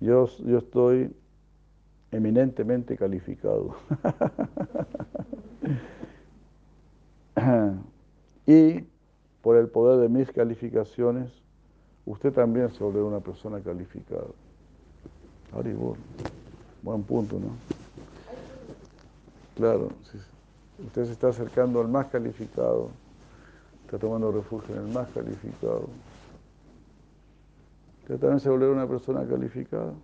[0.00, 1.12] yo, yo estoy
[2.12, 3.74] eminentemente calificado.
[8.46, 8.84] y
[9.42, 11.30] por el poder de mis calificaciones,
[12.06, 14.26] usted también se volverá una persona calificada.
[15.52, 15.98] Haribol.
[16.82, 17.73] Buen punto, ¿no?
[19.54, 19.88] Claro,
[20.84, 22.90] usted se está acercando al más calificado,
[23.84, 25.88] está tomando refugio en el más calificado.
[28.02, 29.94] Usted también se volverá una persona calificada.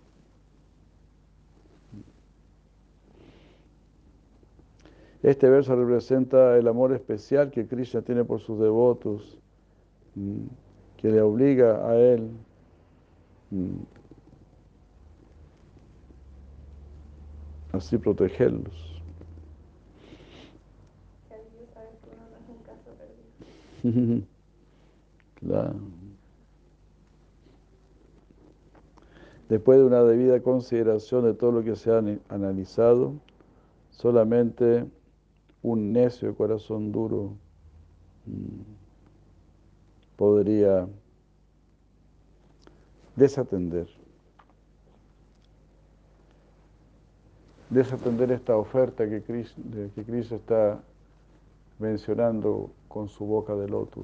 [5.21, 9.37] Este verso representa el amor especial que Krishna tiene por sus devotos,
[10.15, 10.45] mm,
[10.97, 12.31] que le obliga a él
[13.51, 13.81] mm,
[17.73, 18.90] así protegerlos.
[29.49, 33.15] Después de una debida consideración de todo lo que se ha analizado,
[33.89, 34.85] solamente
[35.61, 37.33] un necio de corazón duro
[38.25, 38.61] mm,
[40.15, 40.87] podría
[43.15, 43.87] desatender.
[47.69, 50.81] Desatender esta oferta que Cristo está
[51.79, 54.03] mencionando con su boca de loto.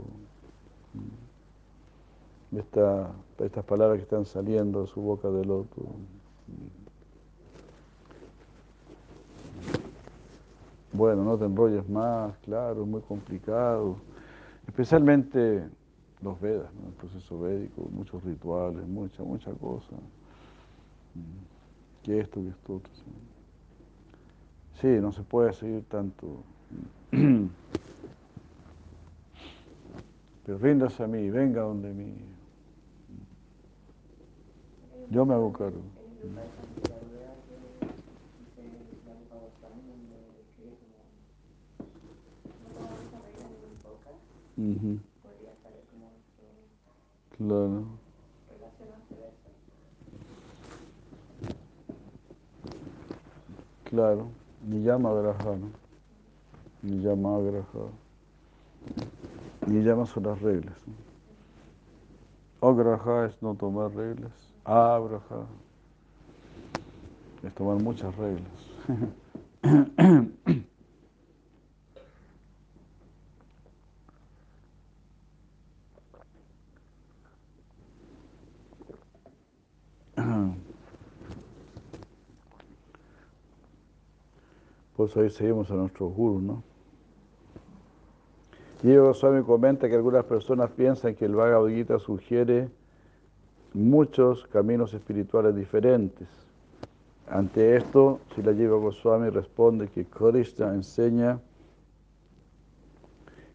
[2.56, 5.82] Esta, estas palabras que están saliendo de su boca de loto.
[10.94, 13.98] Bueno, no te enrolles más, claro, es muy complicado.
[14.68, 15.68] Especialmente
[16.22, 19.96] los Vedas, el proceso védico, muchos rituales, mucha, mucha cosa.
[22.04, 22.82] Que esto, que esto.
[24.82, 26.44] Sí, no se puede seguir tanto.
[30.48, 32.16] Pero ríndase a mí, venga donde mí.
[35.10, 35.82] Yo me hago cargo.
[45.22, 46.12] Saber cómo
[47.38, 47.86] Claro.
[53.84, 54.28] Claro,
[54.66, 55.72] ni llama Graja, ¿no?
[56.84, 57.38] Ni llama
[59.68, 59.74] Graja.
[59.74, 60.76] Ni llama son las reglas.
[60.88, 61.08] ¿no?
[62.62, 64.32] Agraha es no tomar reglas.
[64.64, 65.46] Abraha
[67.44, 68.42] es tomar muchas reglas.
[84.96, 86.77] Por eso ahí seguimos a nuestro guru, ¿no?
[88.84, 92.70] Y Goswami comenta que algunas personas piensan que el Bhagavad Gita sugiere
[93.74, 96.28] muchos caminos espirituales diferentes.
[97.28, 101.40] Ante esto, si la lleva Goswami responde que Krishna enseña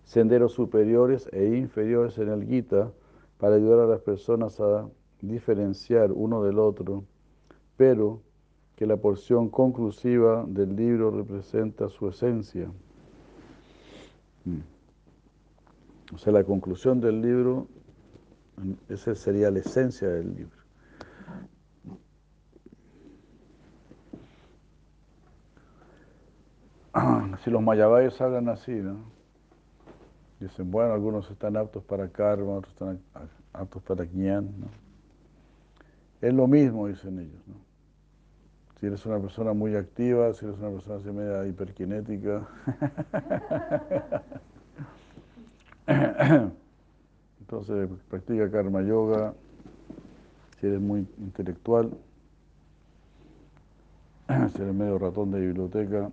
[0.04, 2.90] senderos superiores e inferiores en el Gita
[3.38, 4.88] para ayudar a las personas a
[5.20, 7.04] diferenciar uno del otro,
[7.76, 8.20] pero
[8.74, 12.68] que la porción conclusiva del libro representa su esencia.
[16.12, 17.68] O sea, la conclusión del libro,
[18.88, 20.62] esa sería la esencia del libro.
[27.42, 29.10] Si los mayavayos hablan así, ¿no?
[30.38, 33.00] Dicen, bueno, algunos están aptos para karma, otros están
[33.52, 34.68] aptos para jnana, ¿no?
[36.20, 37.54] Es lo mismo, dicen ellos, ¿no?
[38.78, 42.46] Si eres una persona muy activa, si eres una persona así media hiperkinética.
[47.40, 49.34] Entonces practica karma yoga,
[50.60, 51.90] si eres muy intelectual,
[54.54, 56.10] si eres medio ratón de biblioteca,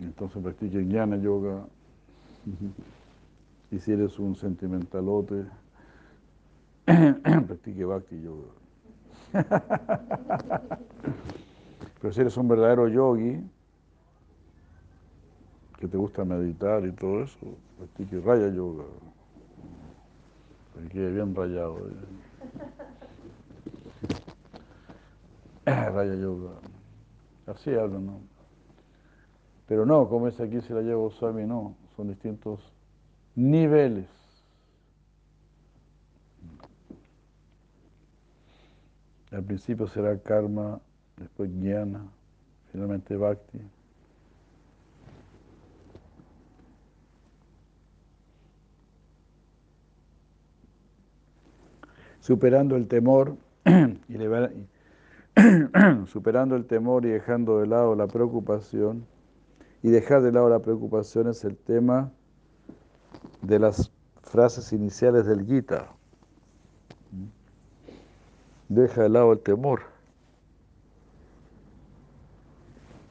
[0.00, 1.64] entonces practique jnana yoga.
[3.70, 5.44] Y si eres un sentimentalote,
[6.86, 8.48] practique bhakti yoga.
[12.00, 13.38] Pero si eres un verdadero yogi,
[15.78, 17.38] que te gusta meditar y todo eso,
[17.78, 18.84] practique raya yoga.
[20.90, 21.90] Que bien rayado.
[25.66, 26.50] raya yoga.
[27.46, 28.20] Así hablan, ¿no?
[29.66, 31.74] Pero no, como es aquí, si la lleva Osami, no.
[31.96, 32.60] Son distintos
[33.34, 34.06] niveles.
[39.30, 40.80] Al principio será karma,
[41.16, 42.06] después jnana,
[42.72, 43.60] finalmente bhakti.
[52.28, 54.18] Superando el temor y
[56.06, 59.06] superando el temor y dejando de lado la preocupación.
[59.82, 62.12] Y dejar de lado la preocupación es el tema
[63.40, 65.90] de las frases iniciales del Gita.
[68.68, 69.80] Deja de lado el temor.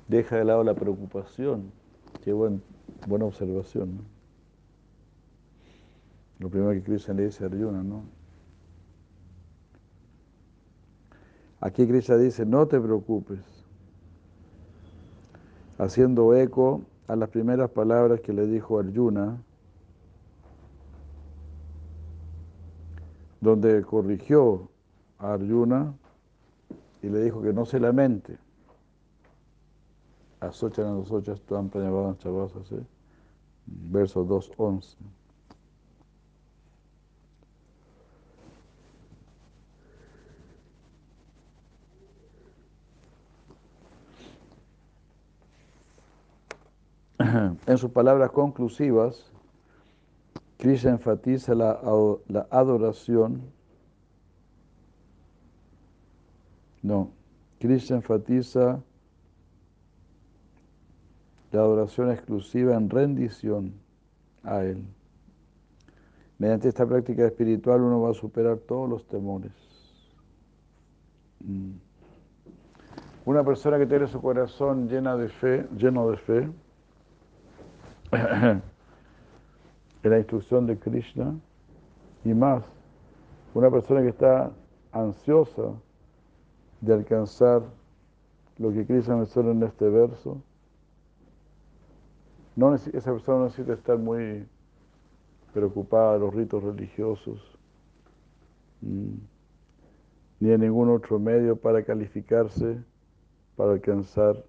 [0.08, 1.72] Deja de lado la preocupación.
[2.24, 2.62] Qué buen,
[3.08, 4.06] buena observación.
[6.38, 8.17] Lo primero que Krishna le dice a Arjuna, ¿no?
[11.60, 13.40] Aquí Krishna dice, no te preocupes,
[15.78, 19.42] haciendo eco a las primeras palabras que le dijo Arjuna,
[23.42, 24.70] donde corrigió
[25.18, 25.94] a Arjuna
[27.02, 28.38] y le dijo que no se lamente.
[33.66, 34.96] Verso 2.11.
[47.66, 49.32] En sus palabras conclusivas,
[50.58, 51.80] Krishna enfatiza la,
[52.28, 53.42] la adoración.
[56.82, 57.12] No,
[57.60, 58.82] Krishna enfatiza
[61.52, 63.74] la adoración exclusiva en rendición
[64.44, 64.84] a Él.
[66.40, 69.52] Mediante esta práctica espiritual uno va a superar todos los temores.
[71.40, 71.72] Mm.
[73.26, 76.50] Una persona que tiene su corazón llena de fe, lleno de fe,
[78.12, 78.62] en
[80.04, 81.36] la instrucción de Krishna
[82.24, 82.64] y más,
[83.54, 84.52] una persona que está
[84.92, 85.74] ansiosa
[86.82, 87.64] de alcanzar
[88.58, 90.42] lo que Krishna menciona en este verso,
[92.56, 94.48] no esa persona no necesita estar muy
[95.54, 97.58] preocupada de los ritos religiosos,
[98.82, 99.20] ni
[100.40, 102.78] de ningún otro medio para calificarse,
[103.56, 104.44] para alcanzar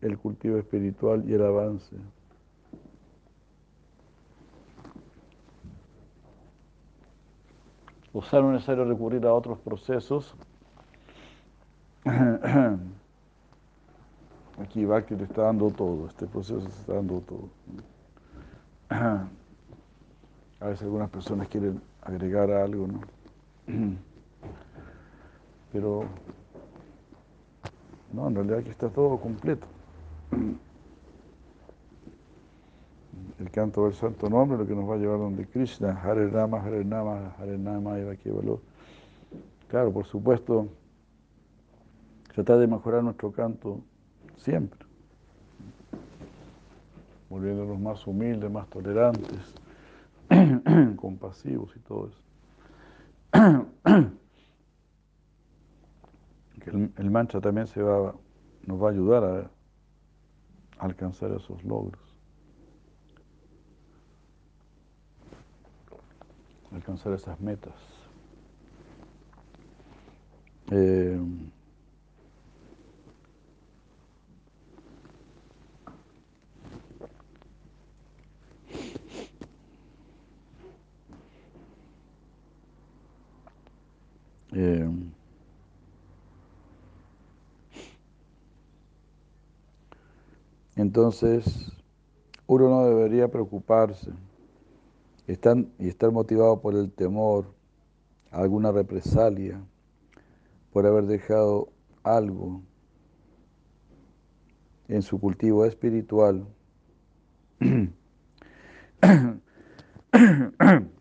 [0.00, 1.96] el cultivo espiritual y el avance.
[8.14, 10.36] O sea, no es necesario recurrir a otros procesos.
[14.62, 17.48] Aquí Bhakti te está dando todo, este proceso te está dando todo.
[20.60, 23.00] A veces algunas personas quieren agregar algo, ¿no?
[25.72, 26.04] Pero
[28.12, 29.66] no, en realidad aquí está todo completo.
[33.40, 36.62] El canto del santo nombre, lo que nos va a llevar donde Krishna, Hare Rama,
[36.62, 38.60] Hare Nama, Hare Nama, Eva Kevalo.
[39.68, 40.68] Claro, por supuesto,
[42.32, 43.80] tratar de mejorar nuestro canto
[44.36, 44.78] siempre,
[47.28, 49.54] volviéndonos más humildes, más tolerantes,
[50.96, 52.20] compasivos y todo eso.
[56.60, 58.14] Que el, el mantra también se va,
[58.64, 59.50] nos va a ayudar a
[60.78, 62.03] alcanzar esos logros.
[66.74, 67.74] Alcanzar esas metas.
[70.70, 71.18] Eh,
[84.52, 84.88] eh,
[90.76, 91.72] entonces,
[92.46, 94.12] uno no debería preocuparse
[95.26, 97.54] están, y estar motivado por el temor,
[98.30, 99.64] alguna represalia,
[100.72, 101.68] por haber dejado
[102.02, 102.62] algo
[104.88, 106.46] en su cultivo espiritual.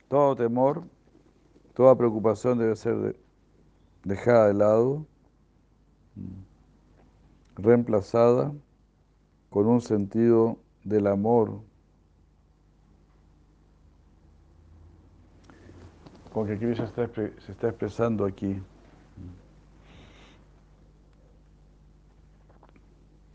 [0.08, 0.84] Todo temor,
[1.74, 3.20] toda preocupación debe ser de-
[4.04, 5.06] dejada de lado,
[7.56, 8.54] reemplazada
[9.50, 11.62] con un sentido del amor
[16.34, 18.60] con que Krishna está se está expresando aquí.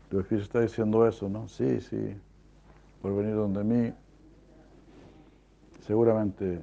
[0.09, 1.47] Pero Krishna está diciendo eso, ¿no?
[1.47, 2.17] Sí, sí,
[3.01, 3.93] por venir donde mí,
[5.81, 6.61] seguramente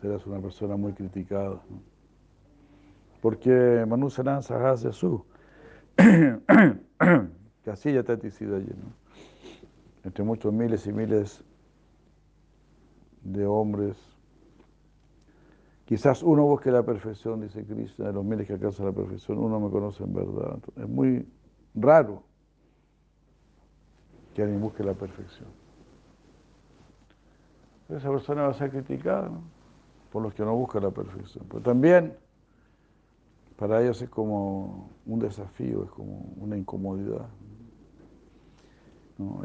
[0.00, 1.60] serás una persona muy criticada.
[3.20, 5.24] Porque Manu Su,
[5.96, 8.12] que así ya te
[8.56, 8.92] allí, ¿no?
[10.04, 11.44] Entre muchos miles y miles
[13.22, 14.07] de hombres
[15.88, 19.58] Quizás uno busque la perfección, dice Krishna, de los miles que alcanzan la perfección, uno
[19.58, 20.58] me conoce en verdad.
[20.76, 21.26] Es muy
[21.74, 22.22] raro
[24.34, 25.48] que alguien busque la perfección.
[27.88, 29.30] Esa persona va a ser criticada
[30.12, 31.46] por los que no buscan la perfección.
[31.48, 32.14] Pero también
[33.56, 37.30] para ellos es como un desafío, es como una incomodidad.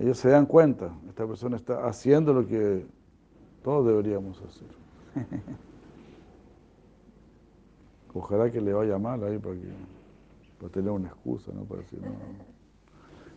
[0.02, 2.86] Ellos se dan cuenta, esta persona está haciendo lo que
[3.64, 4.68] todos deberíamos hacer.
[8.14, 9.72] Ojalá que le vaya mal ahí para, que,
[10.59, 11.64] para tener una excusa, ¿no?
[11.64, 12.11] Para decir, no,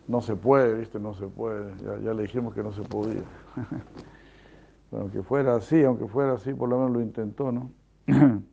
[0.07, 0.99] no se puede, ¿viste?
[0.99, 1.75] No se puede.
[1.83, 3.23] Ya, ya le dijimos que no se podía.
[4.91, 7.71] aunque fuera así, aunque fuera así, por lo menos lo intentó, ¿no?
[8.07, 8.45] En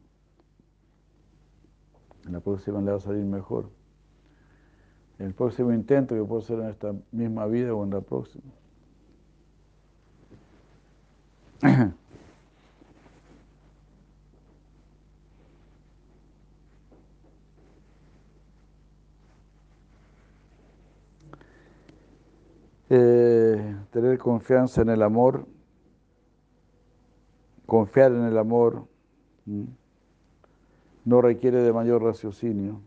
[2.32, 3.70] la próxima le va a salir mejor.
[5.18, 8.44] El próximo intento que puedo hacer en esta misma vida o en la próxima.
[22.96, 25.46] Eh, tener confianza en el amor,
[27.66, 28.86] confiar en el amor,
[31.04, 32.80] no requiere de mayor raciocinio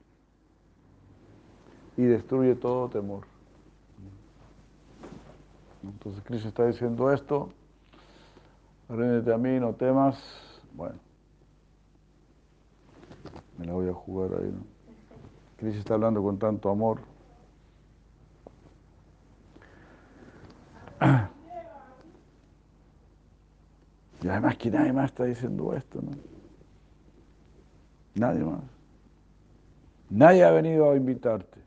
[1.98, 3.26] y destruye todo temor.
[5.84, 7.50] Entonces Cristo está diciendo esto,
[8.88, 10.18] ríndete a mí, no temas,
[10.74, 10.96] bueno,
[13.58, 14.64] me la voy a jugar ahí, ¿no?
[15.58, 17.17] Cristo está hablando con tanto amor.
[24.28, 26.12] Y además que nadie más está diciendo esto, ¿no?
[28.16, 28.60] Nadie más.
[30.10, 31.62] Nadie ha venido a invitarte.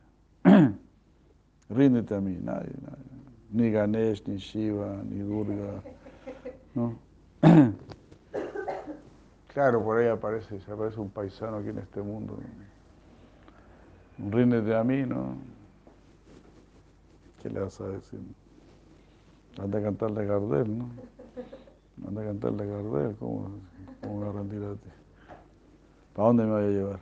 [1.70, 3.04] Ríndete a mí, nadie, nadie.
[3.50, 5.82] Ni Ganesh, ni Shiva, ni Durga.
[6.74, 6.98] ¿no?
[9.54, 12.38] Claro, por ahí aparece, se aparece un paisano aquí en este mundo.
[14.18, 14.30] ¿no?
[14.30, 15.34] Ríndete a mí, ¿no?
[17.42, 18.20] ¿Qué le vas a decir?
[19.58, 20.88] Anda a cantarle Gardel, ¿no?
[22.06, 23.50] Anda a cantarle a Gardel, ¿cómo,
[24.00, 24.88] cómo voy a rendir a ti?
[26.14, 27.00] ¿Para dónde me voy a llevar?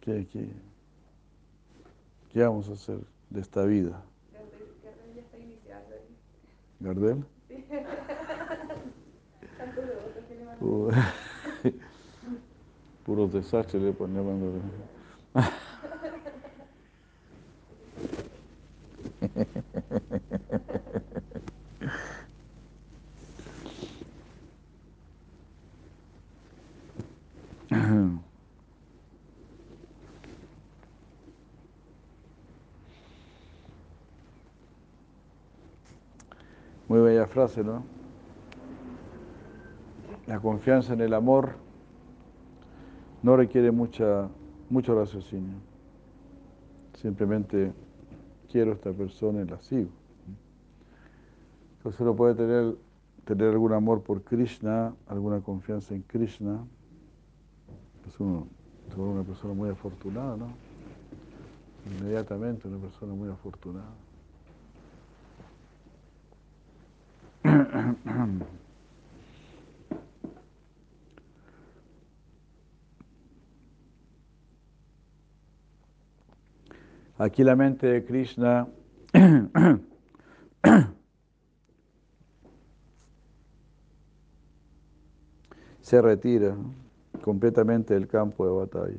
[0.00, 0.48] ¿Qué, qué,
[2.32, 2.98] qué vamos a hacer
[3.28, 4.02] de esta vida?
[4.32, 6.16] Gardel, ya está iniciando ahí.
[6.80, 7.24] ¿Gardel?
[7.48, 7.64] Sí.
[9.76, 10.90] Devotos que le van a Puro,
[13.04, 14.62] puros desastres le ponemos.
[36.90, 37.84] Muy bella frase, ¿no?
[40.26, 41.52] La confianza en el amor
[43.22, 44.28] no requiere mucha,
[44.68, 45.54] mucho raciocinio.
[46.94, 47.72] Simplemente
[48.50, 49.90] quiero a esta persona y la sigo.
[51.76, 52.74] Entonces uno puede tener,
[53.24, 56.58] tener algún amor por Krishna, alguna confianza en Krishna.
[58.08, 58.48] Es uno,
[58.96, 60.48] vuelve una persona muy afortunada, ¿no?
[62.00, 64.09] Inmediatamente una persona muy afortunada.
[77.18, 78.66] Aquí la mente de Krishna.
[85.82, 86.56] Se retira
[87.22, 88.98] completamente del campo de batalla,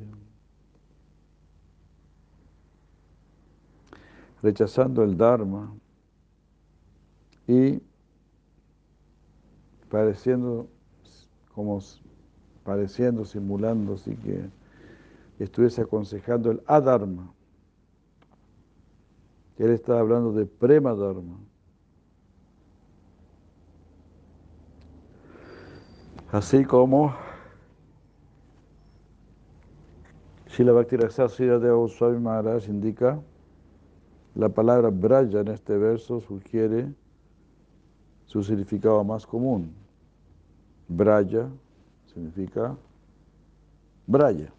[4.42, 5.74] rechazando el Dharma
[7.46, 7.80] y
[9.92, 10.66] pareciendo
[11.54, 11.78] como
[12.64, 14.48] pareciendo, simulando así que
[15.38, 17.30] estuviese aconsejando el adharma.
[19.58, 21.38] Él está hablando de prema dharma.
[26.30, 27.14] Así como
[30.46, 33.20] Srila Bhakti Raksasya de Goswami Maharaj indica,
[34.34, 36.94] la palabra braya en este verso sugiere
[38.24, 39.81] su significado más común.
[40.92, 41.48] Braya
[42.12, 42.76] significa
[44.06, 44.52] braya.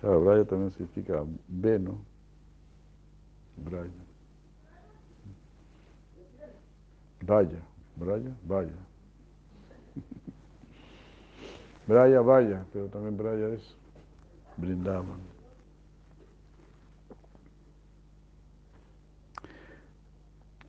[0.00, 1.98] Claro, braya también significa veno.
[3.56, 3.90] Braya.
[7.26, 7.60] Vaya,
[7.96, 8.72] braya, vaya.
[11.86, 13.74] Braya, vaya, pero también braya es
[14.56, 15.18] brindaban.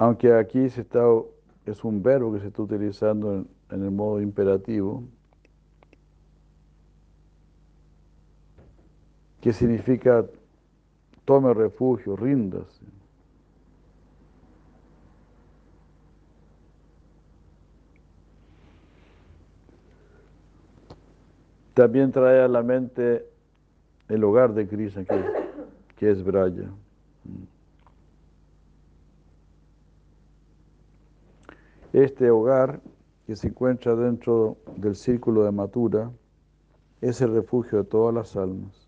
[0.01, 1.03] Aunque aquí se está,
[1.63, 5.03] es un verbo que se está utilizando en, el modo imperativo,
[9.39, 10.25] que significa
[11.23, 12.83] tome refugio, ríndase.
[21.75, 23.23] También trae a la mente
[24.09, 25.23] el hogar de Krishna, que,
[25.95, 26.71] que es Braya.
[31.93, 32.81] Este hogar
[33.27, 36.11] que se encuentra dentro del círculo de Matura
[37.01, 38.87] es el refugio de todas las almas.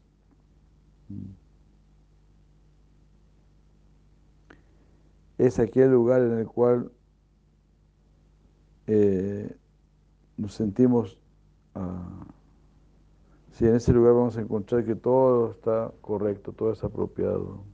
[5.38, 6.92] Es aquel lugar en el cual
[8.88, 9.54] eh,
[10.38, 11.20] nos sentimos,
[11.76, 12.26] ah,
[13.52, 17.66] si en ese lugar vamos a encontrar que todo está correcto, todo es apropiado.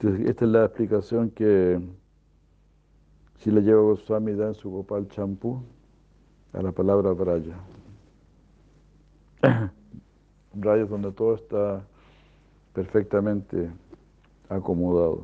[0.00, 1.80] Entonces, esta es la explicación que
[3.38, 5.62] si le lleva Goswami da en su Gopal Champú
[6.52, 7.56] a la palabra Braya.
[10.54, 11.84] Braya es donde todo está
[12.74, 13.70] perfectamente
[14.48, 15.22] acomodado.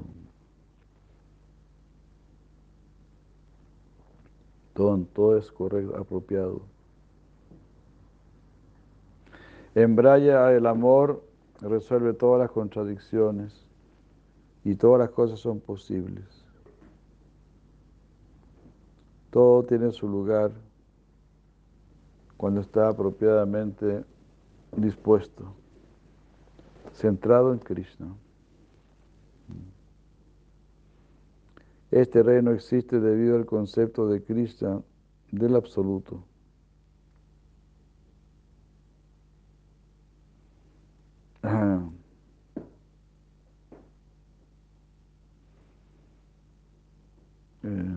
[4.75, 6.62] Todo, todo es correcto, apropiado.
[9.75, 11.25] En Braya el amor
[11.61, 13.64] resuelve todas las contradicciones
[14.64, 16.25] y todas las cosas son posibles.
[19.31, 20.53] Todo tiene su lugar
[22.37, 24.05] cuando está apropiadamente
[24.77, 25.55] dispuesto,
[26.93, 28.07] centrado en Krishna.
[31.95, 34.82] Este reino existe debido al concepto de Krishna
[35.30, 36.26] del absoluto.
[47.62, 47.97] Eh,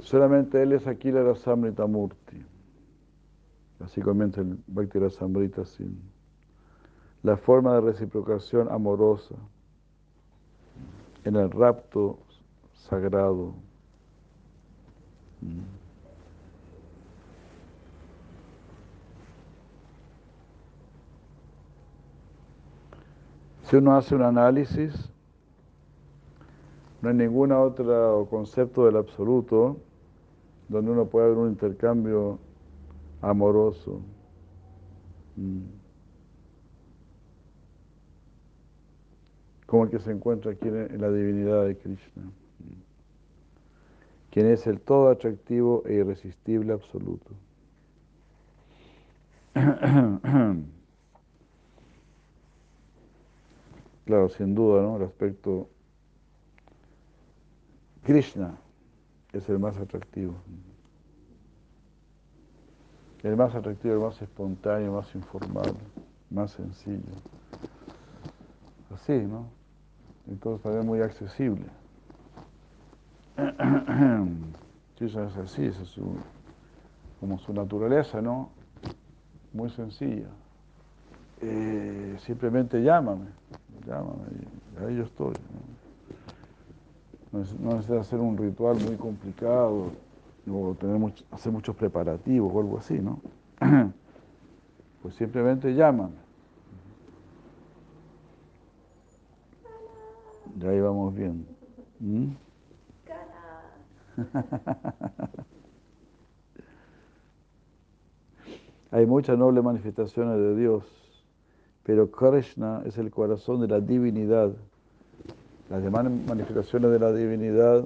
[0.00, 2.49] Solamente él es aquí la Rasamrita Murti.
[3.84, 6.00] Así comienza el Bhakti Rasamrita sin
[7.22, 9.34] la forma de reciprocación amorosa
[11.24, 12.18] en el rapto
[12.72, 13.54] sagrado.
[23.64, 25.10] Si uno hace un análisis,
[27.02, 29.76] no hay ningún otro concepto del absoluto
[30.68, 32.38] donde uno pueda ver un intercambio
[33.20, 34.00] amoroso.
[35.36, 35.60] Mm.
[39.66, 42.82] Como el que se encuentra aquí en la divinidad de Krishna, mm.
[44.30, 47.30] quien es el todo atractivo e irresistible absoluto.
[54.10, 54.96] Claro, sin duda, ¿no?
[54.96, 55.68] El aspecto
[58.02, 58.58] Krishna
[59.32, 60.34] es el más atractivo.
[63.22, 65.74] El más atractivo, el más espontáneo, más informal,
[66.30, 67.12] más sencillo.
[68.94, 69.46] Así, ¿no?
[70.26, 71.66] Entonces también muy accesible.
[74.96, 76.14] Krishna es así, es su,
[77.20, 78.50] como su naturaleza, ¿no?
[79.52, 80.28] Muy sencilla.
[81.42, 83.26] Eh, simplemente llámame,
[83.86, 84.24] llámame,
[84.86, 85.34] ahí yo estoy.
[87.32, 89.90] No, no hacer un ritual muy complicado
[90.52, 93.20] o tener hacer muchos preparativos o algo así, ¿no?
[95.02, 96.12] Pues simplemente llámame.
[100.58, 101.46] Ya ahí vamos bien.
[102.00, 102.32] ¿Mm?
[108.90, 110.84] Hay muchas nobles manifestaciones de Dios,
[111.84, 114.50] pero Krishna es el corazón de la divinidad.
[115.70, 117.84] Las demás manifestaciones de la divinidad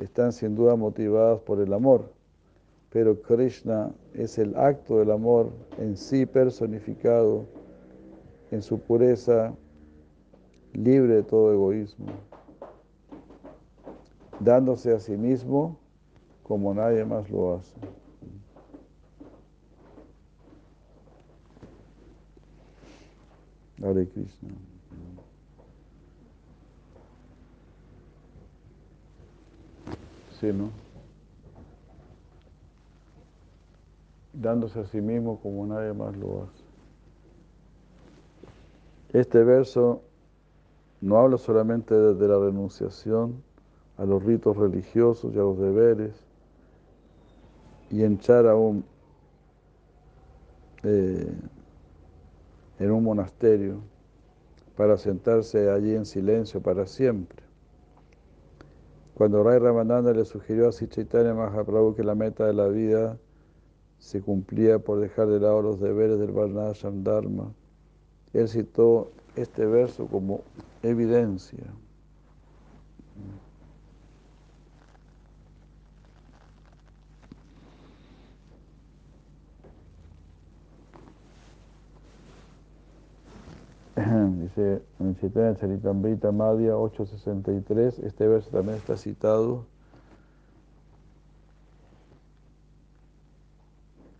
[0.00, 2.12] están sin duda motivadas por el amor,
[2.90, 7.46] pero Krishna es el acto del amor en sí personificado,
[8.50, 9.54] en su pureza,
[10.72, 12.06] libre de todo egoísmo,
[14.40, 15.78] dándose a sí mismo
[16.42, 17.76] como nadie más lo hace.
[23.82, 24.69] Hare Krishna.
[30.40, 30.70] Sí, ¿no?
[34.32, 36.64] Dándose a sí mismo como nadie más lo hace.
[39.12, 40.00] Este verso
[41.02, 43.42] no habla solamente de, la renunciación
[43.98, 46.14] a los ritos religiosos y a los deberes
[47.90, 48.82] y echar a un
[50.84, 51.30] eh,
[52.78, 53.80] en un monasterio
[54.74, 57.39] para sentarse allí en silencio para siempre.
[59.20, 63.18] Cuando Ray Ramananda le sugirió a Chaitanya Mahaprabhu que la meta de la vida
[63.98, 67.52] se cumplía por dejar de lado los deberes del Varnashram Dharma,
[68.32, 70.40] él citó este verso como
[70.82, 71.66] evidencia.
[84.38, 89.64] Dice en Chaitanya Charitamrita Madhya 863, este verso también está citado.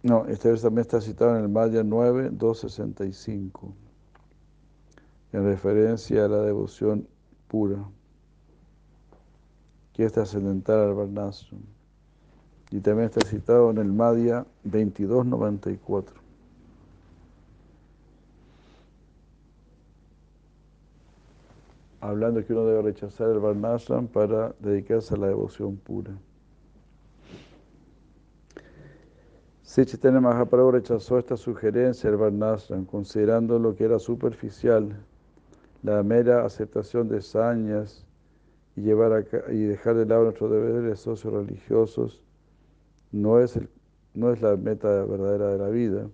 [0.03, 3.75] No, este verso también está citado en el Madhya 9, 265,
[5.33, 7.07] en referencia a la devoción
[7.49, 7.85] pura,
[9.93, 11.61] que es trascendental al Varnashram.
[12.71, 16.20] Y también está citado en el Madhya 2294.
[22.01, 26.13] Hablando que uno debe rechazar el Varnashram para dedicarse a la devoción pura.
[29.63, 34.97] Si Chaitanya Mahaprabhu rechazó esta sugerencia del Varnashram, considerando lo que era superficial,
[35.83, 38.05] la mera aceptación de sañas
[38.75, 42.23] y, llevar y dejar de lado nuestros deberes socios religiosos,
[43.13, 43.69] no es, el,
[44.15, 46.09] no es la meta verdadera de la vida.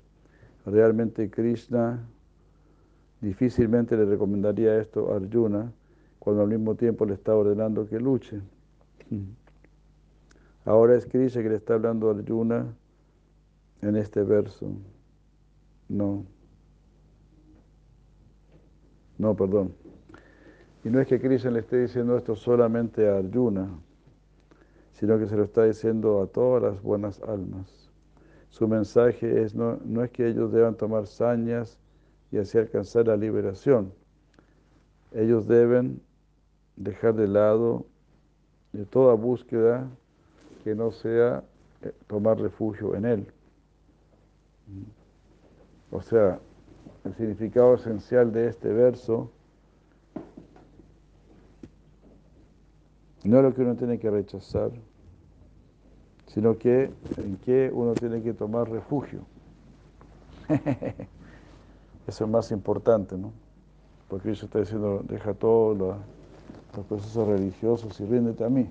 [0.66, 2.06] Realmente Krishna
[3.20, 5.72] Difícilmente le recomendaría esto a Arjuna
[6.18, 8.40] cuando al mismo tiempo le está ordenando que luche.
[10.64, 12.66] Ahora es Krishna que le está hablando a Arjuna
[13.80, 14.70] en este verso.
[15.88, 16.26] No.
[19.18, 19.72] No, perdón.
[20.84, 23.68] Y no es que Krishna le esté diciendo esto solamente a Arjuna,
[24.92, 27.90] sino que se lo está diciendo a todas las buenas almas.
[28.50, 31.78] Su mensaje es no, no es que ellos deban tomar sañas
[32.36, 33.94] y así alcanzar la liberación.
[35.12, 36.02] Ellos deben
[36.76, 37.86] dejar de lado
[38.74, 39.88] de toda búsqueda
[40.62, 41.42] que no sea
[41.80, 43.26] eh, tomar refugio en Él.
[45.90, 46.38] O sea,
[47.04, 49.30] el significado esencial de este verso
[53.24, 54.72] no es lo que uno tiene que rechazar,
[56.26, 59.24] sino que en qué uno tiene que tomar refugio.
[62.06, 63.32] Eso es más importante, ¿no?
[64.08, 65.96] Porque Cristo está diciendo, deja todos los
[66.86, 68.70] procesos religiosos y ríndete a mí.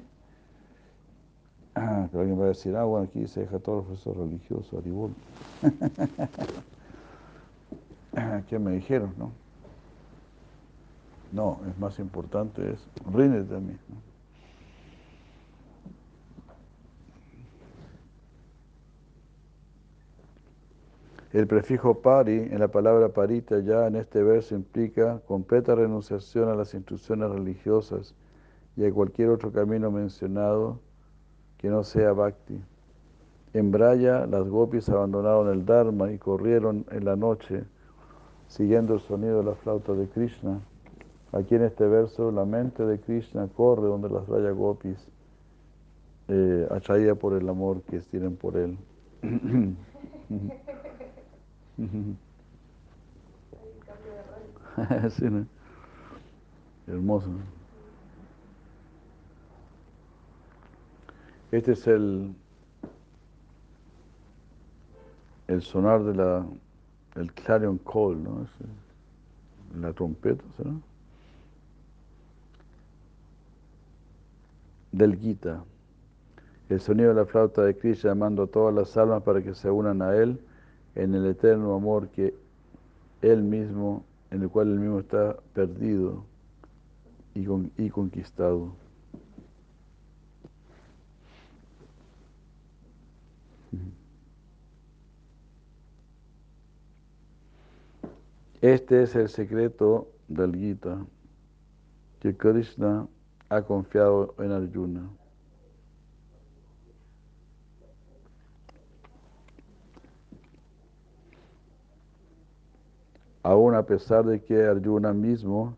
[1.75, 4.79] Ah, pero alguien va a decir, ah, bueno, aquí se deja todos los procesos religiosos,
[4.79, 5.11] Aribol.
[8.47, 9.31] ¿Qué me dijeron, no?
[11.33, 13.75] No, es más importante es, ríndete a mí.
[13.89, 14.14] ¿no?
[21.35, 26.55] El prefijo pari en la palabra parita ya en este verso implica completa renunciación a
[26.55, 28.15] las instrucciones religiosas
[28.77, 30.79] y a cualquier otro camino mencionado
[31.57, 32.57] que no sea bhakti.
[33.51, 37.65] En Braya las gopis abandonaron el Dharma y corrieron en la noche
[38.47, 40.61] siguiendo el sonido de la flauta de Krishna.
[41.33, 45.05] Aquí en este verso la mente de Krishna corre donde las Braya gopis,
[46.29, 48.77] eh, atraída por el amor que tienen por él.
[55.09, 55.45] sí, ¿no?
[56.87, 57.29] Hermoso.
[61.51, 62.35] Este es el,
[65.47, 66.45] el sonar de la,
[67.15, 68.47] el clarion call, ¿no?
[69.79, 70.73] la trompeta, ¿sabes?
[74.91, 75.63] Del Gita.
[76.69, 79.69] El sonido de la flauta de Krishna llamando a todas las almas para que se
[79.69, 80.39] unan a él
[80.95, 82.33] en el eterno amor que
[83.21, 86.25] Él mismo, en el cual Él mismo está perdido
[87.33, 87.45] y,
[87.77, 88.73] y conquistado.
[98.61, 101.05] Este es el secreto del Gita
[102.19, 103.07] que Krishna
[103.49, 105.07] ha confiado en Arjuna.
[113.45, 115.77] Aún a pesar de que Arjuna mismo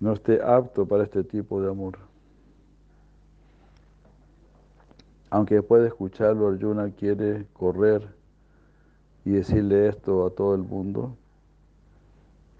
[0.00, 1.96] no esté apto para este tipo de amor.
[5.30, 8.12] Aunque después de escucharlo, Arjuna quiere correr
[9.24, 11.16] y decirle esto a todo el mundo.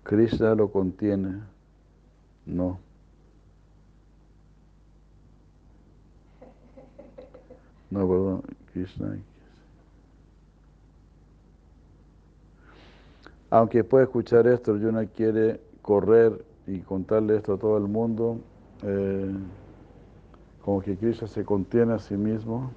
[0.05, 1.41] Krishna lo contiene.
[2.47, 2.79] No.
[7.91, 9.19] No, perdón, Krishna.
[13.51, 18.39] Aunque puede escuchar esto, Arjuna quiere correr y contarle esto a todo el mundo,
[18.85, 19.35] eh,
[20.65, 22.71] como que Krishna se contiene a sí mismo,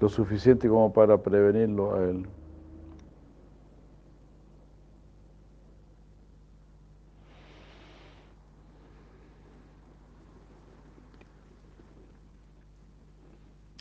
[0.00, 2.26] lo suficiente como para prevenirlo a él.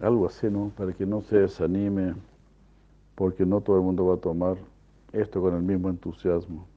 [0.01, 0.73] Algo así, ¿no?
[0.75, 2.15] Para que no se desanime,
[3.15, 4.57] porque no todo el mundo va a tomar
[5.11, 6.67] esto con el mismo entusiasmo.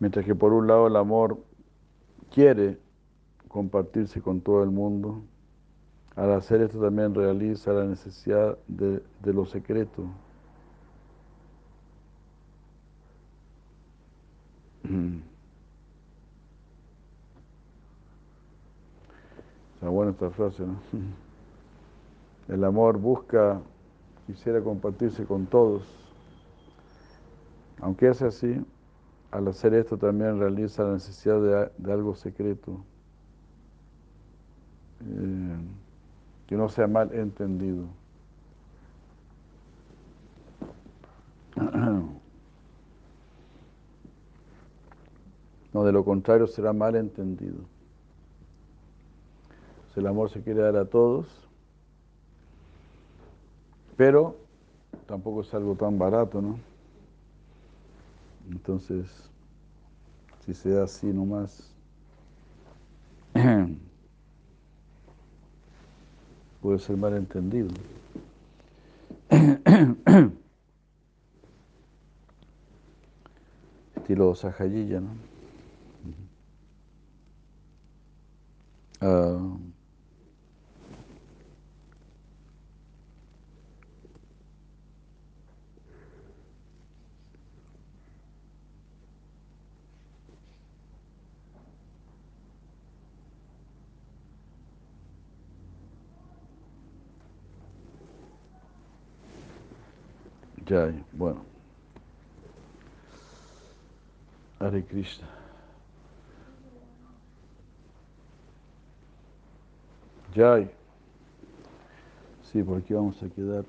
[0.00, 1.38] Mientras que por un lado el amor
[2.32, 2.78] quiere
[3.48, 5.22] compartirse con todo el mundo,
[6.14, 10.04] al hacer esto también realiza la necesidad de, lo secreto.
[19.78, 20.74] Está buena esta frase, ¿no?
[22.52, 23.60] El amor busca,
[24.26, 25.84] quisiera compartirse con todos.
[27.80, 28.60] Aunque es así,
[29.30, 32.80] al hacer esto también realiza la necesidad de, algo secreto,
[35.00, 35.58] eh,
[36.48, 37.84] que no sea mal entendido.
[45.70, 47.58] No, de lo contrario será mal entendido.
[49.98, 51.26] El amor se quiere dar a todos,
[53.96, 54.36] pero
[55.06, 56.56] tampoco es algo tan barato, ¿no?
[58.48, 59.08] Entonces,
[60.46, 61.74] si se da así nomás,
[66.62, 67.70] puede ser malentendido.
[73.96, 75.10] Estilo Sajayilla, ¿no?
[79.00, 79.67] Uh,
[100.68, 101.40] Jai, bueno.
[104.60, 105.26] Hare Krishna.
[110.34, 110.70] Jai.
[112.42, 113.64] Sí, por aquí vamos a quedar.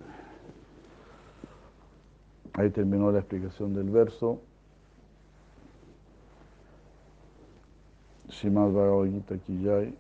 [2.54, 4.41] Ahí terminó la explicación del verso.
[8.28, 9.95] Shimad Bhagavad Gita aquí Jai.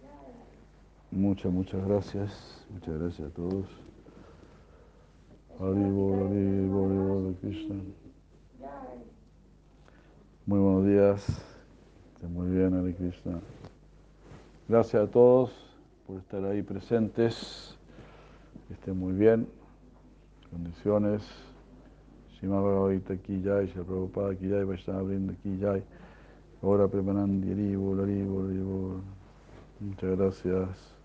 [1.11, 2.65] Muchas, muchas gracias.
[2.69, 3.88] Muchas gracias a todos.
[5.59, 7.75] Haribol, Haribol, Haribol, Krishna.
[10.45, 11.25] Muy buenos días.
[12.29, 13.41] Muy bien, Hare Krishna.
[14.69, 15.51] Gracias a todos
[16.07, 17.77] por estar ahí presentes.
[18.69, 19.49] Que estén muy bien.
[20.49, 21.23] Condiciones.
[22.39, 25.83] Shima Bhagavata Ki Jai, Shri Prabhupada Ki Jai, Vaishnava Brinda Ki Jai.
[26.63, 29.01] Ahora Haribol.
[29.81, 30.98] Muchas gracias.